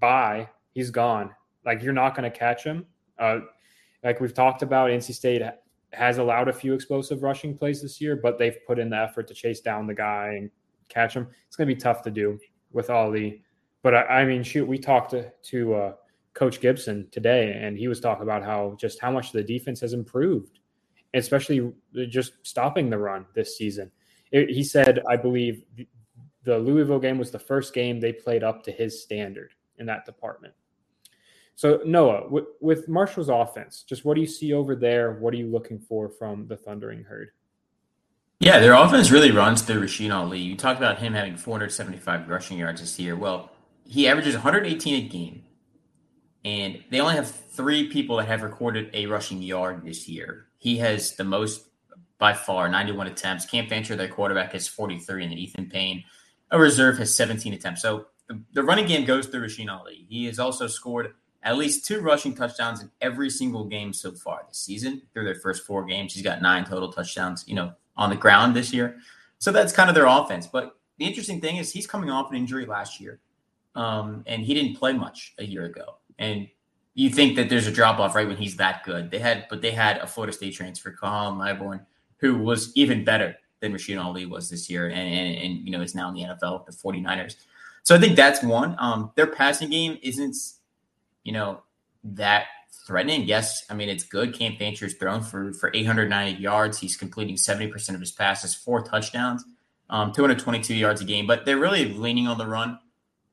bye, 0.00 0.48
he's 0.72 0.90
gone. 0.90 1.30
Like 1.66 1.82
you're 1.82 1.92
not 1.92 2.16
going 2.16 2.30
to 2.30 2.36
catch 2.36 2.64
him. 2.64 2.86
Uh, 3.18 3.40
like 4.02 4.20
we've 4.20 4.34
talked 4.34 4.62
about, 4.62 4.90
NC 4.90 5.14
State 5.14 5.42
has 5.92 6.18
allowed 6.18 6.48
a 6.48 6.52
few 6.52 6.74
explosive 6.74 7.22
rushing 7.22 7.56
plays 7.56 7.82
this 7.82 8.00
year, 8.00 8.16
but 8.16 8.38
they've 8.38 8.56
put 8.66 8.78
in 8.78 8.90
the 8.90 8.96
effort 8.96 9.28
to 9.28 9.34
chase 9.34 9.60
down 9.60 9.86
the 9.86 9.94
guy 9.94 10.34
and 10.38 10.50
catch 10.88 11.14
him. 11.14 11.28
It's 11.46 11.56
going 11.56 11.68
to 11.68 11.74
be 11.74 11.80
tough 11.80 12.02
to 12.02 12.10
do 12.10 12.38
with 12.72 12.90
Ali. 12.90 13.42
But 13.82 13.94
I, 13.94 14.02
I 14.20 14.24
mean, 14.24 14.42
shoot, 14.42 14.66
we 14.66 14.78
talked 14.78 15.10
to, 15.10 15.30
to 15.50 15.74
uh, 15.74 15.92
Coach 16.34 16.60
Gibson 16.60 17.08
today, 17.10 17.58
and 17.60 17.76
he 17.76 17.88
was 17.88 18.00
talking 18.00 18.22
about 18.22 18.42
how 18.42 18.76
just 18.80 19.00
how 19.00 19.10
much 19.10 19.32
the 19.32 19.42
defense 19.42 19.80
has 19.80 19.92
improved, 19.92 20.60
especially 21.14 21.72
just 22.08 22.32
stopping 22.42 22.88
the 22.88 22.98
run 22.98 23.26
this 23.34 23.56
season. 23.56 23.90
It, 24.30 24.48
he 24.50 24.64
said, 24.64 25.02
I 25.08 25.16
believe 25.16 25.64
the 26.44 26.58
Louisville 26.58 26.98
game 26.98 27.18
was 27.18 27.30
the 27.30 27.38
first 27.38 27.74
game 27.74 28.00
they 28.00 28.12
played 28.12 28.42
up 28.42 28.62
to 28.64 28.72
his 28.72 29.02
standard 29.02 29.52
in 29.78 29.86
that 29.86 30.06
department. 30.06 30.54
So 31.54 31.80
Noah, 31.84 32.28
with, 32.28 32.44
with 32.60 32.88
Marshall's 32.88 33.28
offense, 33.28 33.84
just 33.86 34.04
what 34.04 34.14
do 34.14 34.20
you 34.20 34.26
see 34.26 34.52
over 34.52 34.74
there? 34.74 35.12
What 35.12 35.34
are 35.34 35.36
you 35.36 35.48
looking 35.48 35.78
for 35.78 36.08
from 36.08 36.46
the 36.48 36.56
Thundering 36.56 37.04
Herd? 37.04 37.30
Yeah, 38.40 38.58
their 38.58 38.74
offense 38.74 39.12
really 39.12 39.30
runs 39.30 39.62
through 39.62 39.82
Rasheen 39.82 40.12
Ali. 40.12 40.40
You 40.40 40.56
talked 40.56 40.78
about 40.78 40.98
him 40.98 41.12
having 41.12 41.36
475 41.36 42.28
rushing 42.28 42.58
yards 42.58 42.80
this 42.80 42.98
year. 42.98 43.14
Well, 43.14 43.52
he 43.86 44.08
averages 44.08 44.34
118 44.34 45.04
a 45.04 45.08
game, 45.08 45.44
and 46.44 46.82
they 46.90 47.00
only 47.00 47.14
have 47.14 47.30
three 47.30 47.88
people 47.88 48.16
that 48.16 48.26
have 48.26 48.42
recorded 48.42 48.90
a 48.94 49.06
rushing 49.06 49.42
yard 49.42 49.84
this 49.84 50.08
year. 50.08 50.46
He 50.58 50.78
has 50.78 51.14
the 51.14 51.22
most 51.22 51.68
by 52.18 52.34
far, 52.34 52.68
91 52.68 53.08
attempts. 53.08 53.46
Cam 53.46 53.68
Fancher, 53.68 53.94
their 53.94 54.08
quarterback, 54.08 54.52
has 54.52 54.66
43, 54.66 55.22
and 55.22 55.32
then 55.32 55.38
Ethan 55.38 55.68
Payne, 55.68 56.04
a 56.50 56.58
reserve, 56.58 56.98
has 56.98 57.14
17 57.14 57.52
attempts. 57.52 57.82
So 57.82 58.06
the, 58.28 58.42
the 58.52 58.62
running 58.62 58.86
game 58.86 59.04
goes 59.04 59.26
through 59.26 59.46
Rasheen 59.46 59.70
Ali. 59.70 60.06
He 60.08 60.26
has 60.26 60.38
also 60.38 60.66
scored 60.66 61.14
at 61.42 61.56
least 61.56 61.84
two 61.84 62.00
rushing 62.00 62.34
touchdowns 62.34 62.82
in 62.82 62.90
every 63.00 63.30
single 63.30 63.64
game 63.64 63.92
so 63.92 64.12
far 64.12 64.44
this 64.48 64.58
season 64.58 65.02
through 65.12 65.24
their 65.24 65.34
first 65.34 65.64
four 65.64 65.84
games. 65.84 66.14
He's 66.14 66.22
got 66.22 66.40
nine 66.42 66.64
total 66.64 66.92
touchdowns, 66.92 67.44
you 67.46 67.54
know, 67.54 67.72
on 67.96 68.10
the 68.10 68.16
ground 68.16 68.54
this 68.54 68.72
year. 68.72 68.96
So 69.38 69.50
that's 69.50 69.72
kind 69.72 69.88
of 69.88 69.94
their 69.94 70.06
offense. 70.06 70.46
But 70.46 70.76
the 70.98 71.04
interesting 71.04 71.40
thing 71.40 71.56
is 71.56 71.72
he's 71.72 71.86
coming 71.86 72.10
off 72.10 72.30
an 72.30 72.36
injury 72.36 72.66
last 72.66 73.00
year. 73.00 73.20
Um, 73.74 74.22
and 74.26 74.42
he 74.42 74.54
didn't 74.54 74.76
play 74.76 74.92
much 74.92 75.34
a 75.38 75.44
year 75.44 75.64
ago. 75.64 75.96
And 76.18 76.46
you 76.94 77.10
think 77.10 77.36
that 77.36 77.48
there's 77.48 77.66
a 77.66 77.72
drop 77.72 77.98
off 77.98 78.14
right 78.14 78.28
when 78.28 78.36
he's 78.36 78.56
that 78.56 78.84
good. 78.84 79.10
They 79.10 79.18
had, 79.18 79.46
but 79.48 79.62
they 79.62 79.70
had 79.70 79.98
a 79.98 80.06
Florida 80.06 80.32
State 80.32 80.54
transfer, 80.54 80.92
Khalan 80.92 81.38
Laborn, 81.38 81.84
who 82.18 82.38
was 82.38 82.70
even 82.76 83.02
better 83.02 83.34
than 83.60 83.72
Rasheen 83.72 84.02
Ali 84.02 84.26
was 84.26 84.50
this 84.50 84.68
year, 84.68 84.88
and, 84.88 84.98
and, 84.98 85.36
and 85.36 85.64
you 85.64 85.70
know 85.70 85.80
is 85.80 85.94
now 85.94 86.08
in 86.08 86.14
the 86.14 86.22
NFL, 86.22 86.66
the 86.66 86.72
49ers. 86.72 87.36
So 87.84 87.96
I 87.96 87.98
think 87.98 88.16
that's 88.16 88.42
one. 88.42 88.76
Um, 88.78 89.10
their 89.16 89.28
passing 89.28 89.70
game 89.70 89.98
isn't 90.02 90.36
you 91.24 91.32
know, 91.32 91.62
that 92.04 92.46
threatening. 92.86 93.24
Yes, 93.24 93.64
I 93.70 93.74
mean 93.74 93.88
it's 93.88 94.04
good. 94.04 94.34
Cam 94.34 94.52
Fancher's 94.52 94.94
thrown 94.94 95.22
for 95.22 95.52
for 95.52 95.70
890 95.72 96.40
yards. 96.40 96.78
He's 96.78 96.96
completing 96.96 97.36
70% 97.36 97.94
of 97.94 98.00
his 98.00 98.12
passes, 98.12 98.54
four 98.54 98.82
touchdowns, 98.82 99.44
um, 99.90 100.12
222 100.12 100.74
yards 100.74 101.00
a 101.00 101.04
game. 101.04 101.26
But 101.26 101.44
they're 101.44 101.58
really 101.58 101.92
leaning 101.92 102.26
on 102.26 102.38
the 102.38 102.46
run. 102.46 102.78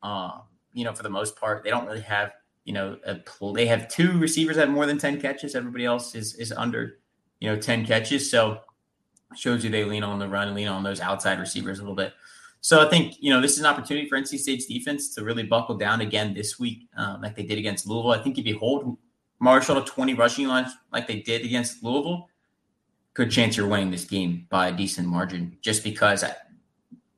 Uh, 0.02 0.38
you 0.72 0.84
know, 0.84 0.94
for 0.94 1.02
the 1.02 1.10
most 1.10 1.36
part, 1.36 1.64
they 1.64 1.70
don't 1.70 1.86
really 1.86 2.00
have 2.00 2.32
you 2.64 2.72
know 2.72 2.98
a 3.04 3.18
they 3.54 3.66
have 3.66 3.88
two 3.88 4.18
receivers 4.18 4.56
that 4.56 4.66
have 4.66 4.74
more 4.74 4.86
than 4.86 4.98
10 4.98 5.20
catches. 5.20 5.54
Everybody 5.54 5.84
else 5.84 6.14
is 6.14 6.34
is 6.34 6.52
under 6.52 6.98
you 7.40 7.50
know 7.50 7.56
10 7.56 7.86
catches. 7.86 8.30
So 8.30 8.60
shows 9.36 9.64
you 9.64 9.70
they 9.70 9.84
lean 9.84 10.02
on 10.02 10.18
the 10.18 10.28
run 10.28 10.54
lean 10.54 10.68
on 10.68 10.82
those 10.82 11.00
outside 11.00 11.38
receivers 11.38 11.78
a 11.78 11.82
little 11.82 11.96
bit. 11.96 12.12
So 12.60 12.84
I 12.84 12.88
think 12.90 13.16
you 13.20 13.30
know 13.30 13.40
this 13.40 13.52
is 13.52 13.60
an 13.60 13.66
opportunity 13.66 14.08
for 14.08 14.18
NC 14.18 14.38
State's 14.38 14.66
defense 14.66 15.14
to 15.14 15.24
really 15.24 15.44
buckle 15.44 15.76
down 15.76 16.00
again 16.00 16.34
this 16.34 16.58
week, 16.58 16.88
um, 16.96 17.22
like 17.22 17.34
they 17.34 17.42
did 17.42 17.58
against 17.58 17.86
Louisville. 17.86 18.12
I 18.12 18.22
think 18.22 18.38
if 18.38 18.46
you 18.46 18.58
hold 18.58 18.98
Marshall 19.38 19.82
to 19.82 19.90
20 19.90 20.14
rushing 20.14 20.46
yards 20.46 20.70
like 20.92 21.06
they 21.06 21.20
did 21.20 21.44
against 21.44 21.82
Louisville, 21.82 22.28
good 23.14 23.30
chance 23.30 23.56
you're 23.56 23.66
winning 23.66 23.90
this 23.90 24.04
game 24.04 24.46
by 24.50 24.68
a 24.68 24.72
decent 24.72 25.08
margin. 25.08 25.56
Just 25.62 25.82
because 25.82 26.22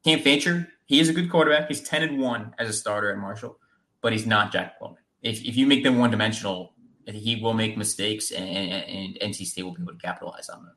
Cam 0.04 0.20
Fancher, 0.20 0.68
he 0.86 1.00
is 1.00 1.08
a 1.08 1.12
good 1.12 1.30
quarterback. 1.30 1.68
He's 1.68 1.80
10 1.80 2.02
and 2.02 2.20
1 2.20 2.54
as 2.58 2.68
a 2.68 2.72
starter 2.72 3.10
at 3.10 3.18
Marshall, 3.18 3.58
but 4.00 4.12
he's 4.12 4.26
not 4.26 4.52
Jack 4.52 4.78
Plummer. 4.78 5.02
If, 5.22 5.44
if 5.44 5.56
you 5.56 5.66
make 5.66 5.84
them 5.84 5.98
one 5.98 6.10
dimensional, 6.10 6.74
he 7.06 7.40
will 7.40 7.54
make 7.54 7.76
mistakes 7.76 8.30
and, 8.30 8.48
and, 8.48 9.16
and, 9.22 9.34
NC 9.34 9.46
State 9.46 9.62
will 9.62 9.72
be 9.72 9.82
able 9.82 9.92
to 9.92 9.98
capitalize 9.98 10.48
on 10.48 10.64
them. 10.64 10.76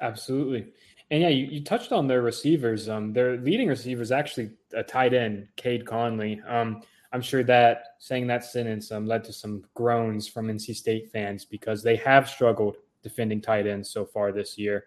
Absolutely. 0.00 0.72
And 1.10 1.22
yeah, 1.22 1.28
you, 1.28 1.46
you 1.46 1.64
touched 1.64 1.92
on 1.92 2.06
their 2.06 2.22
receivers. 2.22 2.88
Um, 2.88 3.12
their 3.12 3.38
leading 3.38 3.68
receiver 3.68 4.02
is 4.02 4.12
actually 4.12 4.50
a 4.74 4.82
tight 4.82 5.14
end, 5.14 5.48
Cade 5.56 5.86
Conley. 5.86 6.40
Um, 6.46 6.82
I'm 7.12 7.22
sure 7.22 7.42
that 7.44 7.94
saying 7.98 8.26
that 8.26 8.44
sentence 8.44 8.92
um, 8.92 9.06
led 9.06 9.24
to 9.24 9.32
some 9.32 9.64
groans 9.74 10.28
from 10.28 10.48
NC 10.48 10.76
State 10.76 11.10
fans 11.10 11.44
because 11.44 11.82
they 11.82 11.96
have 11.96 12.28
struggled 12.28 12.76
defending 13.02 13.40
tight 13.40 13.66
ends 13.66 13.90
so 13.90 14.04
far 14.04 14.32
this 14.32 14.58
year. 14.58 14.84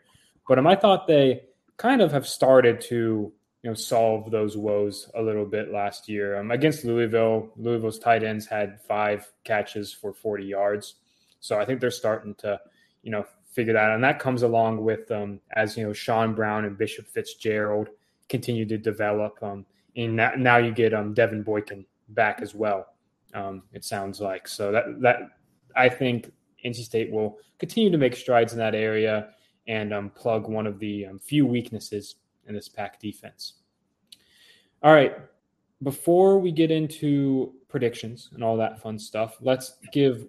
But 0.47 0.59
um, 0.59 0.67
I 0.67 0.75
thought 0.75 1.07
they 1.07 1.43
kind 1.77 2.01
of 2.01 2.11
have 2.11 2.27
started 2.27 2.81
to 2.81 3.31
you 3.63 3.69
know 3.69 3.73
solve 3.73 4.31
those 4.31 4.57
woes 4.57 5.09
a 5.15 5.21
little 5.21 5.45
bit 5.45 5.71
last 5.71 6.09
year 6.09 6.39
um, 6.39 6.51
against 6.51 6.85
Louisville. 6.85 7.49
Louisville's 7.55 7.99
tight 7.99 8.23
ends 8.23 8.45
had 8.45 8.81
five 8.81 9.31
catches 9.43 9.93
for 9.93 10.13
40 10.13 10.45
yards, 10.45 10.95
so 11.39 11.59
I 11.59 11.65
think 11.65 11.79
they're 11.79 11.91
starting 11.91 12.35
to 12.35 12.59
you 13.01 13.11
know 13.11 13.25
figure 13.51 13.74
that 13.74 13.84
out. 13.84 13.96
And 13.96 14.03
that 14.03 14.20
comes 14.20 14.43
along 14.43 14.84
with 14.84 15.12
um, 15.12 15.39
as 15.55 15.77
you 15.77 15.86
know 15.86 15.93
Sean 15.93 16.34
Brown 16.34 16.65
and 16.65 16.77
Bishop 16.77 17.08
Fitzgerald 17.08 17.89
continue 18.29 18.65
to 18.65 18.77
develop. 18.77 19.38
Um, 19.41 19.65
and 19.96 20.15
now 20.15 20.58
you 20.58 20.72
get 20.72 20.93
um, 20.93 21.13
Devin 21.13 21.43
Boykin 21.43 21.86
back 22.10 22.41
as 22.41 22.55
well. 22.55 22.88
Um, 23.34 23.63
it 23.74 23.84
sounds 23.84 24.20
like 24.20 24.48
so 24.48 24.72
that 24.72 25.01
that 25.01 25.17
I 25.75 25.89
think 25.89 26.31
NC 26.65 26.84
State 26.84 27.12
will 27.12 27.39
continue 27.60 27.89
to 27.89 27.98
make 27.98 28.15
strides 28.15 28.53
in 28.53 28.60
that 28.60 28.75
area 28.75 29.29
and 29.67 29.93
um, 29.93 30.10
plug 30.10 30.48
one 30.48 30.67
of 30.67 30.79
the 30.79 31.05
um, 31.05 31.20
few 31.20 31.46
weaknesses 31.46 32.15
in 32.48 32.55
this 32.55 32.67
pack 32.67 33.00
defense. 33.00 33.53
All 34.84 34.93
right, 34.93 35.15
before 35.84 36.39
we 36.39 36.51
get 36.51 36.72
into 36.72 37.53
predictions 37.67 38.29
and 38.34 38.43
all 38.43 38.58
that 38.58 38.81
fun 38.81 38.98
stuff, 38.98 39.38
let's 39.41 39.77
give 39.91 40.27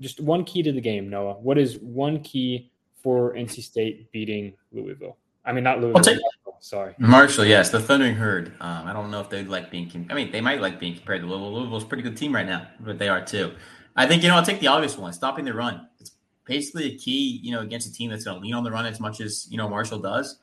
just 0.00 0.20
one 0.20 0.44
key 0.44 0.62
to 0.62 0.72
the 0.72 0.80
game. 0.80 1.08
Noah, 1.08 1.34
what 1.34 1.58
is 1.58 1.78
one 1.78 2.20
key 2.22 2.70
for 3.02 3.34
NC 3.34 3.62
State 3.62 4.10
beating 4.12 4.54
Louisville? 4.72 5.16
I 5.44 5.52
mean, 5.52 5.64
not 5.64 5.80
Louisville. 5.80 6.00
Take, 6.00 6.18
sorry, 6.60 6.94
Marshall. 6.98 7.44
Yes, 7.44 7.70
the 7.70 7.80
Thundering 7.80 8.14
Herd. 8.14 8.54
Um, 8.60 8.86
I 8.86 8.92
don't 8.92 9.10
know 9.10 9.20
if 9.20 9.28
they 9.28 9.44
like 9.44 9.70
being. 9.70 10.06
I 10.10 10.14
mean, 10.14 10.30
they 10.30 10.40
might 10.40 10.60
like 10.60 10.80
being 10.80 10.94
compared 10.94 11.20
to 11.20 11.26
Louisville. 11.26 11.52
Louisville's 11.52 11.84
a 11.84 11.86
pretty 11.86 12.02
good 12.02 12.16
team 12.16 12.34
right 12.34 12.46
now, 12.46 12.66
but 12.80 12.98
they 12.98 13.08
are 13.08 13.24
too. 13.24 13.52
I 13.96 14.06
think 14.06 14.22
you 14.22 14.28
know 14.28 14.36
I'll 14.36 14.44
take 14.44 14.60
the 14.60 14.68
obvious 14.68 14.96
one, 14.96 15.12
stopping 15.12 15.44
the 15.44 15.54
run. 15.54 15.86
It's 16.00 16.12
basically 16.44 16.94
a 16.94 16.96
key, 16.96 17.40
you 17.42 17.52
know, 17.52 17.60
against 17.60 17.88
a 17.88 17.92
team 17.92 18.10
that's 18.10 18.24
going 18.24 18.36
to 18.36 18.42
lean 18.42 18.54
on 18.54 18.64
the 18.64 18.70
run 18.70 18.86
as 18.86 19.00
much 19.00 19.20
as 19.20 19.46
you 19.50 19.56
know 19.56 19.68
Marshall 19.68 19.98
does. 19.98 20.38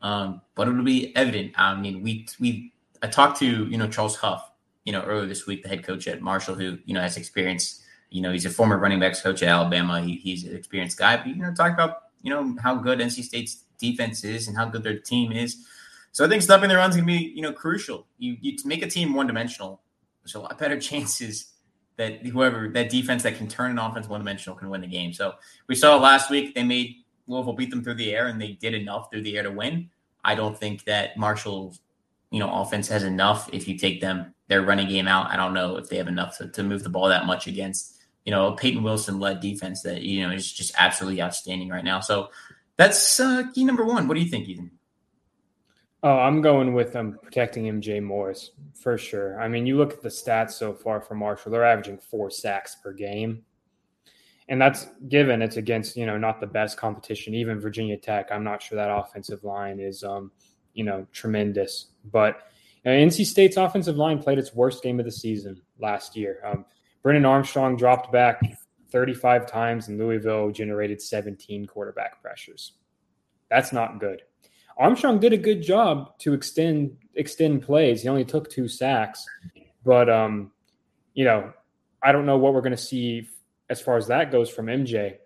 Um, 0.00 0.40
but 0.54 0.68
it'll 0.68 0.84
be 0.84 1.14
evident. 1.16 1.52
I 1.56 1.74
mean, 1.74 2.02
we 2.02 2.26
we 2.40 2.72
I 3.02 3.08
talked 3.08 3.38
to 3.40 3.66
you 3.66 3.76
know 3.76 3.88
Charles 3.88 4.16
Huff, 4.16 4.50
you 4.84 4.92
know, 4.92 5.02
earlier 5.02 5.26
this 5.26 5.46
week, 5.46 5.62
the 5.62 5.68
head 5.68 5.84
coach 5.84 6.08
at 6.08 6.22
Marshall, 6.22 6.54
who 6.54 6.78
you 6.84 6.94
know 6.94 7.00
has 7.00 7.16
experience. 7.16 7.82
You 8.10 8.22
know, 8.22 8.32
he's 8.32 8.46
a 8.46 8.50
former 8.50 8.78
running 8.78 9.00
backs 9.00 9.20
coach 9.20 9.42
at 9.42 9.48
Alabama. 9.48 10.00
He, 10.00 10.16
he's 10.16 10.44
an 10.44 10.56
experienced 10.56 10.98
guy. 10.98 11.18
But 11.18 11.28
you 11.28 11.36
know, 11.36 11.52
talk 11.52 11.72
about 11.72 12.04
you 12.22 12.30
know 12.30 12.56
how 12.62 12.74
good 12.76 12.98
NC 12.98 13.24
State's 13.24 13.64
defense 13.78 14.24
is 14.24 14.48
and 14.48 14.56
how 14.56 14.66
good 14.66 14.82
their 14.82 14.98
team 14.98 15.32
is. 15.32 15.66
So 16.12 16.24
I 16.24 16.28
think 16.28 16.42
stopping 16.42 16.68
the 16.68 16.76
run's 16.76 16.96
gonna 16.96 17.06
be 17.06 17.32
you 17.34 17.42
know 17.42 17.52
crucial. 17.52 18.06
You 18.18 18.36
you 18.40 18.56
make 18.64 18.82
a 18.82 18.88
team 18.88 19.14
one 19.14 19.26
dimensional. 19.26 19.82
There's 20.22 20.34
a 20.34 20.40
lot 20.40 20.58
better 20.58 20.80
chances 20.80 21.52
that 21.96 22.24
whoever 22.26 22.68
that 22.68 22.90
defense 22.90 23.22
that 23.24 23.36
can 23.36 23.48
turn 23.48 23.72
an 23.72 23.78
offense 23.78 24.08
one 24.08 24.20
dimensional 24.20 24.56
can 24.56 24.70
win 24.70 24.80
the 24.80 24.86
game. 24.86 25.12
So 25.12 25.34
we 25.66 25.74
saw 25.74 25.96
last 25.96 26.30
week 26.30 26.54
they 26.54 26.64
made 26.64 26.96
Louisville 27.26 27.52
beat 27.52 27.70
them 27.70 27.82
through 27.82 27.94
the 27.94 28.14
air 28.14 28.28
and 28.28 28.40
they 28.40 28.52
did 28.52 28.74
enough 28.74 29.10
through 29.10 29.22
the 29.22 29.36
air 29.36 29.42
to 29.42 29.50
win. 29.50 29.90
I 30.24 30.34
don't 30.34 30.56
think 30.56 30.84
that 30.84 31.16
Marshall's 31.16 31.80
you 32.30 32.40
know 32.40 32.52
offense 32.52 32.88
has 32.88 33.04
enough 33.04 33.48
if 33.52 33.68
you 33.68 33.78
take 33.78 34.00
them 34.00 34.34
their 34.48 34.62
running 34.62 34.88
game 34.88 35.06
out. 35.06 35.30
I 35.30 35.36
don't 35.36 35.52
know 35.52 35.76
if 35.76 35.88
they 35.88 35.98
have 35.98 36.08
enough 36.08 36.38
to, 36.38 36.48
to 36.48 36.62
move 36.62 36.82
the 36.82 36.88
ball 36.88 37.08
that 37.08 37.26
much 37.26 37.46
against 37.46 37.97
you 38.24 38.30
know 38.30 38.52
Peyton 38.52 38.82
Wilson 38.82 39.18
led 39.18 39.40
defense 39.40 39.82
that 39.82 40.02
you 40.02 40.26
know 40.26 40.32
is 40.32 40.50
just 40.52 40.74
absolutely 40.78 41.22
outstanding 41.22 41.68
right 41.68 41.84
now. 41.84 42.00
So 42.00 42.28
that's 42.76 43.18
uh, 43.20 43.44
key 43.54 43.64
number 43.64 43.84
one. 43.84 44.08
What 44.08 44.14
do 44.14 44.20
you 44.20 44.30
think, 44.30 44.48
Ethan? 44.48 44.70
Oh, 46.02 46.16
I'm 46.16 46.40
going 46.40 46.74
with 46.74 46.94
um, 46.94 47.18
protecting 47.20 47.64
MJ 47.64 48.00
Morris 48.00 48.52
for 48.80 48.96
sure. 48.96 49.40
I 49.40 49.48
mean, 49.48 49.66
you 49.66 49.76
look 49.76 49.92
at 49.92 50.02
the 50.02 50.08
stats 50.08 50.52
so 50.52 50.72
far 50.72 51.00
for 51.00 51.16
Marshall; 51.16 51.50
they're 51.50 51.64
averaging 51.64 51.98
four 51.98 52.30
sacks 52.30 52.76
per 52.76 52.92
game, 52.92 53.44
and 54.48 54.62
that's 54.62 54.86
given 55.08 55.42
it's 55.42 55.56
against 55.56 55.96
you 55.96 56.06
know 56.06 56.16
not 56.16 56.38
the 56.38 56.46
best 56.46 56.76
competition. 56.76 57.34
Even 57.34 57.58
Virginia 57.58 57.96
Tech, 57.96 58.28
I'm 58.30 58.44
not 58.44 58.62
sure 58.62 58.76
that 58.76 58.94
offensive 58.94 59.42
line 59.42 59.80
is 59.80 60.04
um, 60.04 60.30
you 60.74 60.84
know 60.84 61.04
tremendous. 61.12 61.86
But 62.12 62.48
you 62.84 62.92
know, 62.92 62.96
NC 62.96 63.26
State's 63.26 63.56
offensive 63.56 63.96
line 63.96 64.22
played 64.22 64.38
its 64.38 64.54
worst 64.54 64.84
game 64.84 65.00
of 65.00 65.04
the 65.04 65.12
season 65.12 65.60
last 65.80 66.16
year. 66.16 66.40
Um, 66.44 66.64
Brennan 67.02 67.24
Armstrong 67.24 67.76
dropped 67.76 68.12
back 68.12 68.40
35 68.90 69.46
times, 69.46 69.88
and 69.88 69.98
Louisville 69.98 70.50
generated 70.50 71.00
17 71.00 71.66
quarterback 71.66 72.20
pressures. 72.22 72.72
That's 73.50 73.72
not 73.72 74.00
good. 74.00 74.22
Armstrong 74.76 75.18
did 75.18 75.32
a 75.32 75.38
good 75.38 75.62
job 75.62 76.18
to 76.20 76.34
extend 76.34 76.96
extend 77.14 77.62
plays. 77.62 78.02
He 78.02 78.08
only 78.08 78.24
took 78.24 78.48
two 78.48 78.68
sacks, 78.68 79.24
but 79.84 80.08
um, 80.08 80.52
you 81.14 81.24
know, 81.24 81.52
I 82.02 82.12
don't 82.12 82.26
know 82.26 82.38
what 82.38 82.54
we're 82.54 82.60
going 82.60 82.70
to 82.70 82.76
see 82.76 83.28
as 83.68 83.80
far 83.80 83.96
as 83.96 84.06
that 84.06 84.30
goes 84.30 84.48
from 84.48 84.66
MJ. 84.66 85.16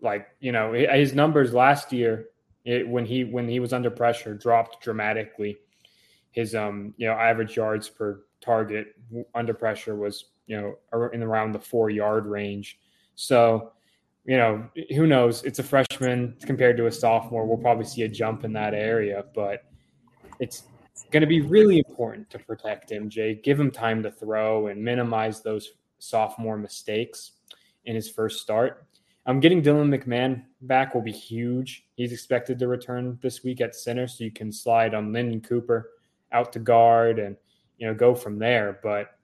Like 0.00 0.28
you 0.40 0.50
know, 0.50 0.72
his 0.72 1.14
numbers 1.14 1.54
last 1.54 1.92
year 1.92 2.26
it, 2.64 2.88
when 2.88 3.06
he 3.06 3.24
when 3.24 3.48
he 3.48 3.60
was 3.60 3.72
under 3.72 3.90
pressure 3.90 4.34
dropped 4.34 4.82
dramatically. 4.82 5.58
His 6.32 6.54
um, 6.54 6.94
you 6.96 7.06
know, 7.06 7.14
average 7.14 7.56
yards 7.56 7.88
per 7.88 8.20
target 8.40 8.94
under 9.34 9.54
pressure 9.54 9.96
was 9.96 10.26
you 10.46 10.56
know 10.92 11.10
in 11.12 11.22
around 11.22 11.52
the 11.52 11.58
four 11.58 11.90
yard 11.90 12.26
range. 12.26 12.78
So 13.14 13.72
you 14.24 14.36
know, 14.36 14.68
who 14.94 15.06
knows? 15.06 15.42
It's 15.44 15.58
a 15.58 15.62
freshman 15.62 16.36
compared 16.42 16.76
to 16.76 16.86
a 16.86 16.92
sophomore. 16.92 17.46
We'll 17.46 17.56
probably 17.56 17.86
see 17.86 18.02
a 18.02 18.08
jump 18.08 18.44
in 18.44 18.52
that 18.52 18.74
area, 18.74 19.24
but 19.34 19.64
it's 20.38 20.64
going 21.10 21.22
to 21.22 21.26
be 21.26 21.40
really 21.40 21.78
important 21.78 22.28
to 22.30 22.38
protect 22.38 22.90
MJ, 22.90 23.42
give 23.42 23.58
him 23.58 23.70
time 23.70 24.02
to 24.02 24.10
throw, 24.10 24.66
and 24.66 24.84
minimize 24.84 25.40
those 25.40 25.70
sophomore 25.98 26.58
mistakes 26.58 27.32
in 27.86 27.94
his 27.94 28.10
first 28.10 28.42
start. 28.42 28.86
I'm 29.24 29.40
getting 29.40 29.62
Dylan 29.62 29.94
McMahon 29.94 30.42
back 30.60 30.94
will 30.94 31.02
be 31.02 31.12
huge. 31.12 31.86
He's 31.94 32.12
expected 32.12 32.58
to 32.58 32.68
return 32.68 33.18
this 33.22 33.42
week 33.42 33.62
at 33.62 33.74
center, 33.74 34.06
so 34.06 34.24
you 34.24 34.30
can 34.30 34.52
slide 34.52 34.94
on 34.94 35.12
Lyndon 35.12 35.40
Cooper 35.40 35.90
out 36.32 36.52
to 36.52 36.58
guard 36.58 37.18
and 37.18 37.34
you 37.78 37.86
know 37.86 37.94
go 37.94 38.14
from 38.14 38.38
there. 38.38 38.80
But 38.82 39.18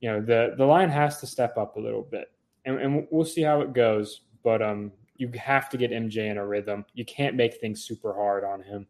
you 0.00 0.10
know 0.10 0.20
the 0.20 0.54
the 0.56 0.66
line 0.66 0.90
has 0.90 1.20
to 1.20 1.26
step 1.26 1.56
up 1.56 1.76
a 1.76 1.80
little 1.80 2.02
bit, 2.02 2.30
and, 2.64 2.78
and 2.80 3.06
we'll 3.10 3.24
see 3.24 3.42
how 3.42 3.60
it 3.60 3.72
goes 3.72 4.20
but 4.42 4.62
um, 4.62 4.92
you 5.16 5.30
have 5.34 5.68
to 5.70 5.76
get 5.76 5.90
MJ 5.90 6.30
in 6.30 6.38
a 6.38 6.46
rhythm. 6.46 6.84
You 6.94 7.04
can't 7.04 7.36
make 7.36 7.60
things 7.60 7.84
super 7.84 8.14
hard 8.14 8.44
on 8.44 8.62
him. 8.62 8.86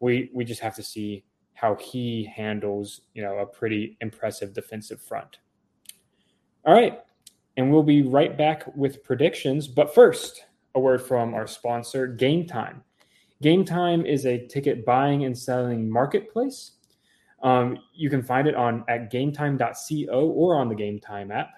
We 0.00 0.30
we 0.32 0.44
just 0.44 0.60
have 0.60 0.74
to 0.76 0.82
see 0.82 1.24
how 1.54 1.74
he 1.76 2.24
handles, 2.24 3.02
you 3.14 3.22
know, 3.22 3.38
a 3.38 3.46
pretty 3.46 3.96
impressive 4.00 4.52
defensive 4.52 5.00
front. 5.00 5.38
All 6.64 6.74
right, 6.74 7.00
and 7.56 7.70
we'll 7.70 7.82
be 7.82 8.02
right 8.02 8.36
back 8.36 8.74
with 8.76 9.04
predictions. 9.04 9.68
But 9.68 9.94
first, 9.94 10.44
a 10.74 10.80
word 10.80 11.02
from 11.02 11.34
our 11.34 11.46
sponsor, 11.46 12.06
Game 12.06 12.46
Time. 12.46 12.82
Game 13.42 13.64
Time 13.64 14.04
is 14.06 14.26
a 14.26 14.46
ticket 14.46 14.84
buying 14.84 15.24
and 15.24 15.36
selling 15.36 15.90
marketplace. 15.90 16.72
Um, 17.46 17.78
you 17.94 18.10
can 18.10 18.22
find 18.22 18.48
it 18.48 18.56
on 18.56 18.84
at 18.88 19.12
gametime.co 19.12 20.28
or 20.30 20.56
on 20.56 20.68
the 20.68 20.74
GameTime 20.74 21.32
app. 21.32 21.50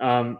Um, 0.00 0.38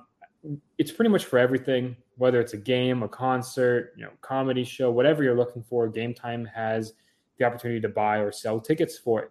it's 0.79 0.91
pretty 0.91 1.11
much 1.11 1.27
for 1.27 1.39
everything 1.39 1.97
whether 2.17 2.41
it's 2.41 2.55
a 2.55 2.59
game, 2.59 3.03
a 3.03 3.09
concert, 3.09 3.93
you 3.97 4.05
know, 4.05 4.11
comedy 4.23 4.65
show, 4.65 4.91
whatever 4.91 5.23
you're 5.23 5.37
looking 5.37 5.63
for, 5.63 5.91
GameTime 5.91 6.47
has 6.53 6.95
the 7.39 7.45
opportunity 7.45 7.81
to 7.81 7.89
buy 7.89 8.17
or 8.17 8.33
sell 8.33 8.59
tickets 8.59 8.99
for 8.99 9.23
it. 9.23 9.31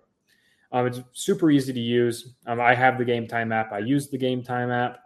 Um, 0.72 0.88
it's 0.88 1.02
super 1.14 1.50
easy 1.50 1.74
to 1.74 1.80
use. 1.80 2.36
Um, 2.46 2.62
I 2.62 2.76
have 2.76 2.98
the 2.98 3.06
GameTime 3.06 3.54
app. 3.54 3.72
I 3.72 3.80
use 3.80 4.10
the 4.10 4.18
GameTime 4.18 4.72
app. 4.74 5.00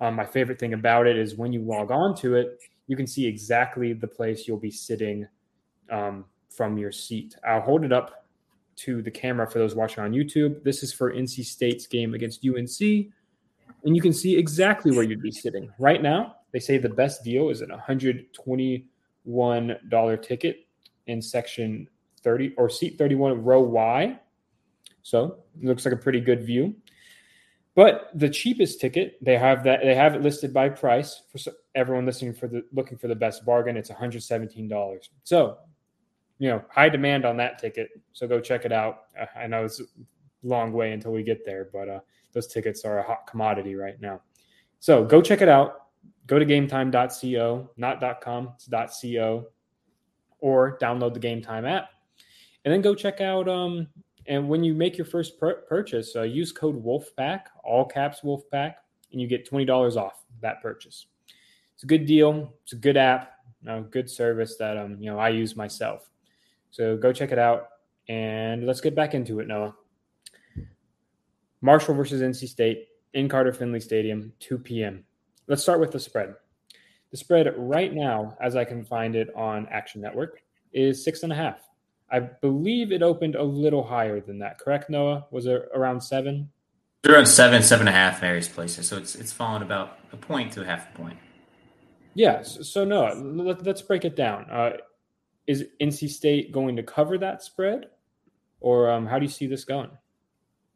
Um, 0.00 0.16
my 0.16 0.26
favorite 0.26 0.58
thing 0.58 0.72
about 0.72 1.06
it 1.06 1.16
is 1.16 1.36
when 1.36 1.52
you 1.52 1.62
log 1.62 1.92
on 1.92 2.16
to 2.16 2.34
it, 2.34 2.58
you 2.88 2.96
can 2.96 3.06
see 3.06 3.26
exactly 3.26 3.92
the 3.92 4.08
place 4.08 4.48
you'll 4.48 4.58
be 4.58 4.70
sitting 4.70 5.26
um, 5.90 6.24
from 6.50 6.76
your 6.76 6.90
seat. 6.90 7.36
I'll 7.46 7.60
hold 7.60 7.84
it 7.84 7.92
up 7.92 8.21
to 8.84 9.02
the 9.02 9.10
camera 9.10 9.50
for 9.50 9.58
those 9.58 9.74
watching 9.74 10.04
on 10.04 10.12
YouTube. 10.12 10.62
This 10.64 10.82
is 10.82 10.92
for 10.92 11.12
NC 11.12 11.44
State's 11.44 11.86
game 11.86 12.14
against 12.14 12.46
UNC, 12.46 12.80
and 12.80 13.96
you 13.96 14.00
can 14.00 14.12
see 14.12 14.36
exactly 14.36 14.92
where 14.92 15.04
you'd 15.04 15.22
be 15.22 15.32
sitting. 15.32 15.70
Right 15.78 16.02
now, 16.02 16.36
they 16.52 16.60
say 16.60 16.78
the 16.78 16.88
best 16.88 17.24
deal 17.24 17.50
is 17.50 17.62
an 17.62 17.70
$121 17.70 20.22
ticket 20.22 20.66
in 21.06 21.22
section 21.22 21.88
30 22.22 22.54
or 22.56 22.68
seat 22.68 22.98
31, 22.98 23.42
row 23.42 23.60
Y. 23.60 24.18
So 25.02 25.38
it 25.60 25.64
looks 25.64 25.84
like 25.84 25.94
a 25.94 25.98
pretty 25.98 26.20
good 26.20 26.44
view. 26.44 26.76
But 27.74 28.10
the 28.14 28.28
cheapest 28.28 28.80
ticket, 28.80 29.16
they 29.22 29.38
have 29.38 29.64
that 29.64 29.80
they 29.82 29.94
have 29.94 30.14
it 30.14 30.22
listed 30.22 30.52
by 30.52 30.68
price 30.68 31.22
for 31.30 31.38
everyone 31.74 32.04
listening 32.04 32.34
for 32.34 32.46
the 32.46 32.62
looking 32.72 32.98
for 32.98 33.08
the 33.08 33.14
best 33.14 33.46
bargain. 33.46 33.78
It's 33.78 33.90
$117. 33.90 35.08
So 35.24 35.56
you 36.42 36.48
know, 36.48 36.60
high 36.68 36.88
demand 36.88 37.24
on 37.24 37.36
that 37.36 37.60
ticket. 37.60 37.90
So 38.12 38.26
go 38.26 38.40
check 38.40 38.64
it 38.64 38.72
out. 38.72 39.02
I 39.36 39.46
know 39.46 39.64
it's 39.64 39.78
a 39.78 39.84
long 40.42 40.72
way 40.72 40.90
until 40.90 41.12
we 41.12 41.22
get 41.22 41.44
there, 41.44 41.68
but 41.72 41.88
uh, 41.88 42.00
those 42.32 42.48
tickets 42.48 42.84
are 42.84 42.98
a 42.98 43.02
hot 43.04 43.28
commodity 43.28 43.76
right 43.76 43.94
now. 44.00 44.22
So 44.80 45.04
go 45.04 45.22
check 45.22 45.40
it 45.40 45.48
out. 45.48 45.82
Go 46.26 46.40
to 46.40 46.44
gametime.co, 46.44 47.70
not 47.76 48.20
.com, 48.20 48.54
it's 48.56 49.00
.co, 49.00 49.46
or 50.40 50.78
download 50.78 51.14
the 51.14 51.20
Game 51.20 51.42
Time 51.42 51.64
app, 51.64 51.90
and 52.64 52.74
then 52.74 52.80
go 52.80 52.92
check 52.92 53.20
out. 53.20 53.48
Um, 53.48 53.86
and 54.26 54.48
when 54.48 54.64
you 54.64 54.74
make 54.74 54.98
your 54.98 55.04
first 55.04 55.38
pur- 55.38 55.62
purchase, 55.68 56.16
uh, 56.16 56.22
use 56.22 56.50
code 56.50 56.84
Wolfpack, 56.84 57.42
all 57.62 57.84
caps 57.84 58.22
Wolfpack, 58.22 58.74
and 59.12 59.20
you 59.20 59.28
get 59.28 59.48
twenty 59.48 59.64
dollars 59.64 59.96
off 59.96 60.24
that 60.40 60.60
purchase. 60.60 61.06
It's 61.74 61.84
a 61.84 61.86
good 61.86 62.04
deal. 62.04 62.52
It's 62.64 62.72
a 62.72 62.76
good 62.76 62.96
app, 62.96 63.30
you 63.60 63.68
know, 63.68 63.82
good 63.82 64.10
service 64.10 64.56
that 64.56 64.76
um, 64.76 64.96
you 64.98 65.08
know 65.08 65.20
I 65.20 65.28
use 65.28 65.54
myself. 65.54 66.08
So 66.72 66.96
go 66.96 67.12
check 67.12 67.32
it 67.32 67.38
out, 67.38 67.68
and 68.08 68.66
let's 68.66 68.80
get 68.80 68.96
back 68.96 69.14
into 69.14 69.40
it, 69.40 69.46
Noah. 69.46 69.74
Marshall 71.60 71.94
versus 71.94 72.20
NC 72.20 72.48
State 72.48 72.88
in 73.14 73.28
Carter 73.28 73.52
Finley 73.52 73.78
Stadium, 73.78 74.32
2 74.40 74.58
p.m. 74.58 75.04
Let's 75.46 75.62
start 75.62 75.80
with 75.80 75.92
the 75.92 76.00
spread. 76.00 76.34
The 77.10 77.18
spread 77.18 77.52
right 77.56 77.92
now, 77.92 78.36
as 78.40 78.56
I 78.56 78.64
can 78.64 78.84
find 78.84 79.14
it 79.14 79.28
on 79.36 79.68
Action 79.70 80.00
Network, 80.00 80.42
is 80.72 81.04
six 81.04 81.22
and 81.22 81.32
a 81.32 81.36
half. 81.36 81.60
I 82.10 82.20
believe 82.20 82.90
it 82.90 83.02
opened 83.02 83.34
a 83.34 83.42
little 83.42 83.84
higher 83.84 84.20
than 84.20 84.38
that. 84.38 84.58
Correct, 84.58 84.88
Noah? 84.88 85.26
Was 85.30 85.46
it 85.46 85.68
around 85.74 86.00
seven? 86.00 86.50
Around 87.06 87.26
seven, 87.26 87.62
seven 87.62 87.86
and 87.86 87.94
a 87.94 87.98
half 87.98 88.20
various 88.20 88.48
places. 88.48 88.88
So 88.88 88.96
it's 88.96 89.14
it's 89.14 89.32
fallen 89.32 89.62
about 89.62 89.98
a 90.12 90.16
point 90.16 90.52
to 90.52 90.62
a 90.62 90.64
half 90.64 90.94
a 90.94 90.98
point. 90.98 91.18
Yes. 92.14 92.66
So 92.68 92.84
Noah, 92.84 93.14
let, 93.14 93.66
us 93.66 93.82
break 93.82 94.04
it 94.04 94.16
down. 94.16 94.44
Uh, 94.50 94.72
is 95.46 95.66
NC 95.80 96.08
State 96.08 96.52
going 96.52 96.76
to 96.76 96.82
cover 96.82 97.18
that 97.18 97.42
spread, 97.42 97.86
or 98.60 98.90
um, 98.90 99.06
how 99.06 99.18
do 99.18 99.24
you 99.24 99.30
see 99.30 99.46
this 99.46 99.64
going? 99.64 99.90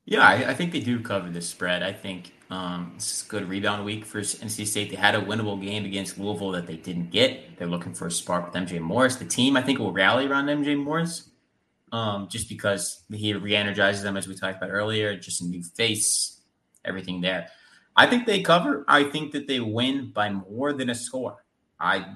Yeah, 0.07 0.21
I, 0.21 0.51
I, 0.51 0.55
think 0.55 0.71
they 0.71 0.81
do 0.81 1.01
cover 1.01 1.29
the 1.29 1.43
spread. 1.43 1.83
I 1.83 1.93
think 1.93 2.33
um, 2.49 2.93
it's 2.95 3.27
a 3.27 3.29
good 3.29 3.49
rebound 3.49 3.85
week 3.85 4.05
for 4.05 4.21
NC 4.21 4.65
State. 4.67 4.91
They 4.91 4.97
had 4.97 5.17
a 5.17 5.21
winnable 5.21 5.61
game 5.61 5.85
against 5.85 6.17
Louisville 6.17 6.53
that 6.53 6.69
they 6.69 6.77
didn't 6.77 7.11
get. 7.11 7.59
They're 7.59 7.67
looking 7.67 7.93
for 7.93 8.07
a 8.07 8.11
spark 8.11 8.47
with 8.47 8.55
MJ 8.55 8.81
Morris. 8.81 9.17
The 9.17 9.25
team, 9.25 9.57
I 9.57 9.63
think, 9.63 9.81
will 9.81 9.93
rally 9.93 10.27
around 10.27 10.47
MJ 10.47 10.81
Morris 10.81 11.31
um, 11.91 12.29
just 12.29 12.49
because 12.49 13.03
he 13.13 13.35
re-energizes 13.35 14.05
them, 14.05 14.17
as 14.17 14.29
we 14.29 14.37
talked 14.37 14.59
about 14.59 14.71
earlier. 14.71 15.17
Just 15.17 15.41
a 15.43 15.45
new 15.45 15.63
face, 15.63 16.41
everything 16.85 17.21
there. 17.21 17.49
I 17.97 18.07
think 18.07 18.27
they 18.27 18.43
cover. 18.43 18.85
I 18.87 19.05
think 19.05 19.33
that 19.33 19.49
they 19.49 19.59
win 19.59 20.13
by 20.13 20.31
more 20.31 20.73
than 20.73 20.91
a 20.91 20.95
score. 20.95 21.45
I 21.81 22.07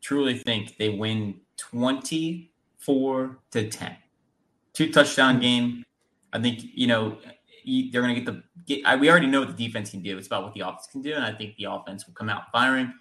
truly 0.00 0.38
think 0.38 0.76
they 0.76 0.88
win 0.88 1.40
24 1.58 3.38
to 3.50 3.68
10. 3.68 3.96
Two 4.72 4.92
touchdown 4.92 5.36
hmm. 5.36 5.40
game. 5.40 5.84
I 6.32 6.40
think, 6.40 6.60
you 6.62 6.86
know, 6.86 7.18
they're 7.64 8.02
going 8.02 8.14
to 8.14 8.20
get 8.20 8.26
the 8.26 8.42
get. 8.66 8.86
I, 8.86 8.96
we 8.96 9.10
already 9.10 9.26
know 9.26 9.40
what 9.40 9.56
the 9.56 9.66
defense 9.66 9.90
can 9.90 10.02
do. 10.02 10.16
It's 10.16 10.26
about 10.26 10.44
what 10.44 10.54
the 10.54 10.60
offense 10.60 10.86
can 10.90 11.02
do. 11.02 11.14
And 11.14 11.24
I 11.24 11.32
think 11.32 11.56
the 11.56 11.64
offense 11.64 12.06
will 12.06 12.14
come 12.14 12.28
out 12.28 12.50
firing, 12.52 12.92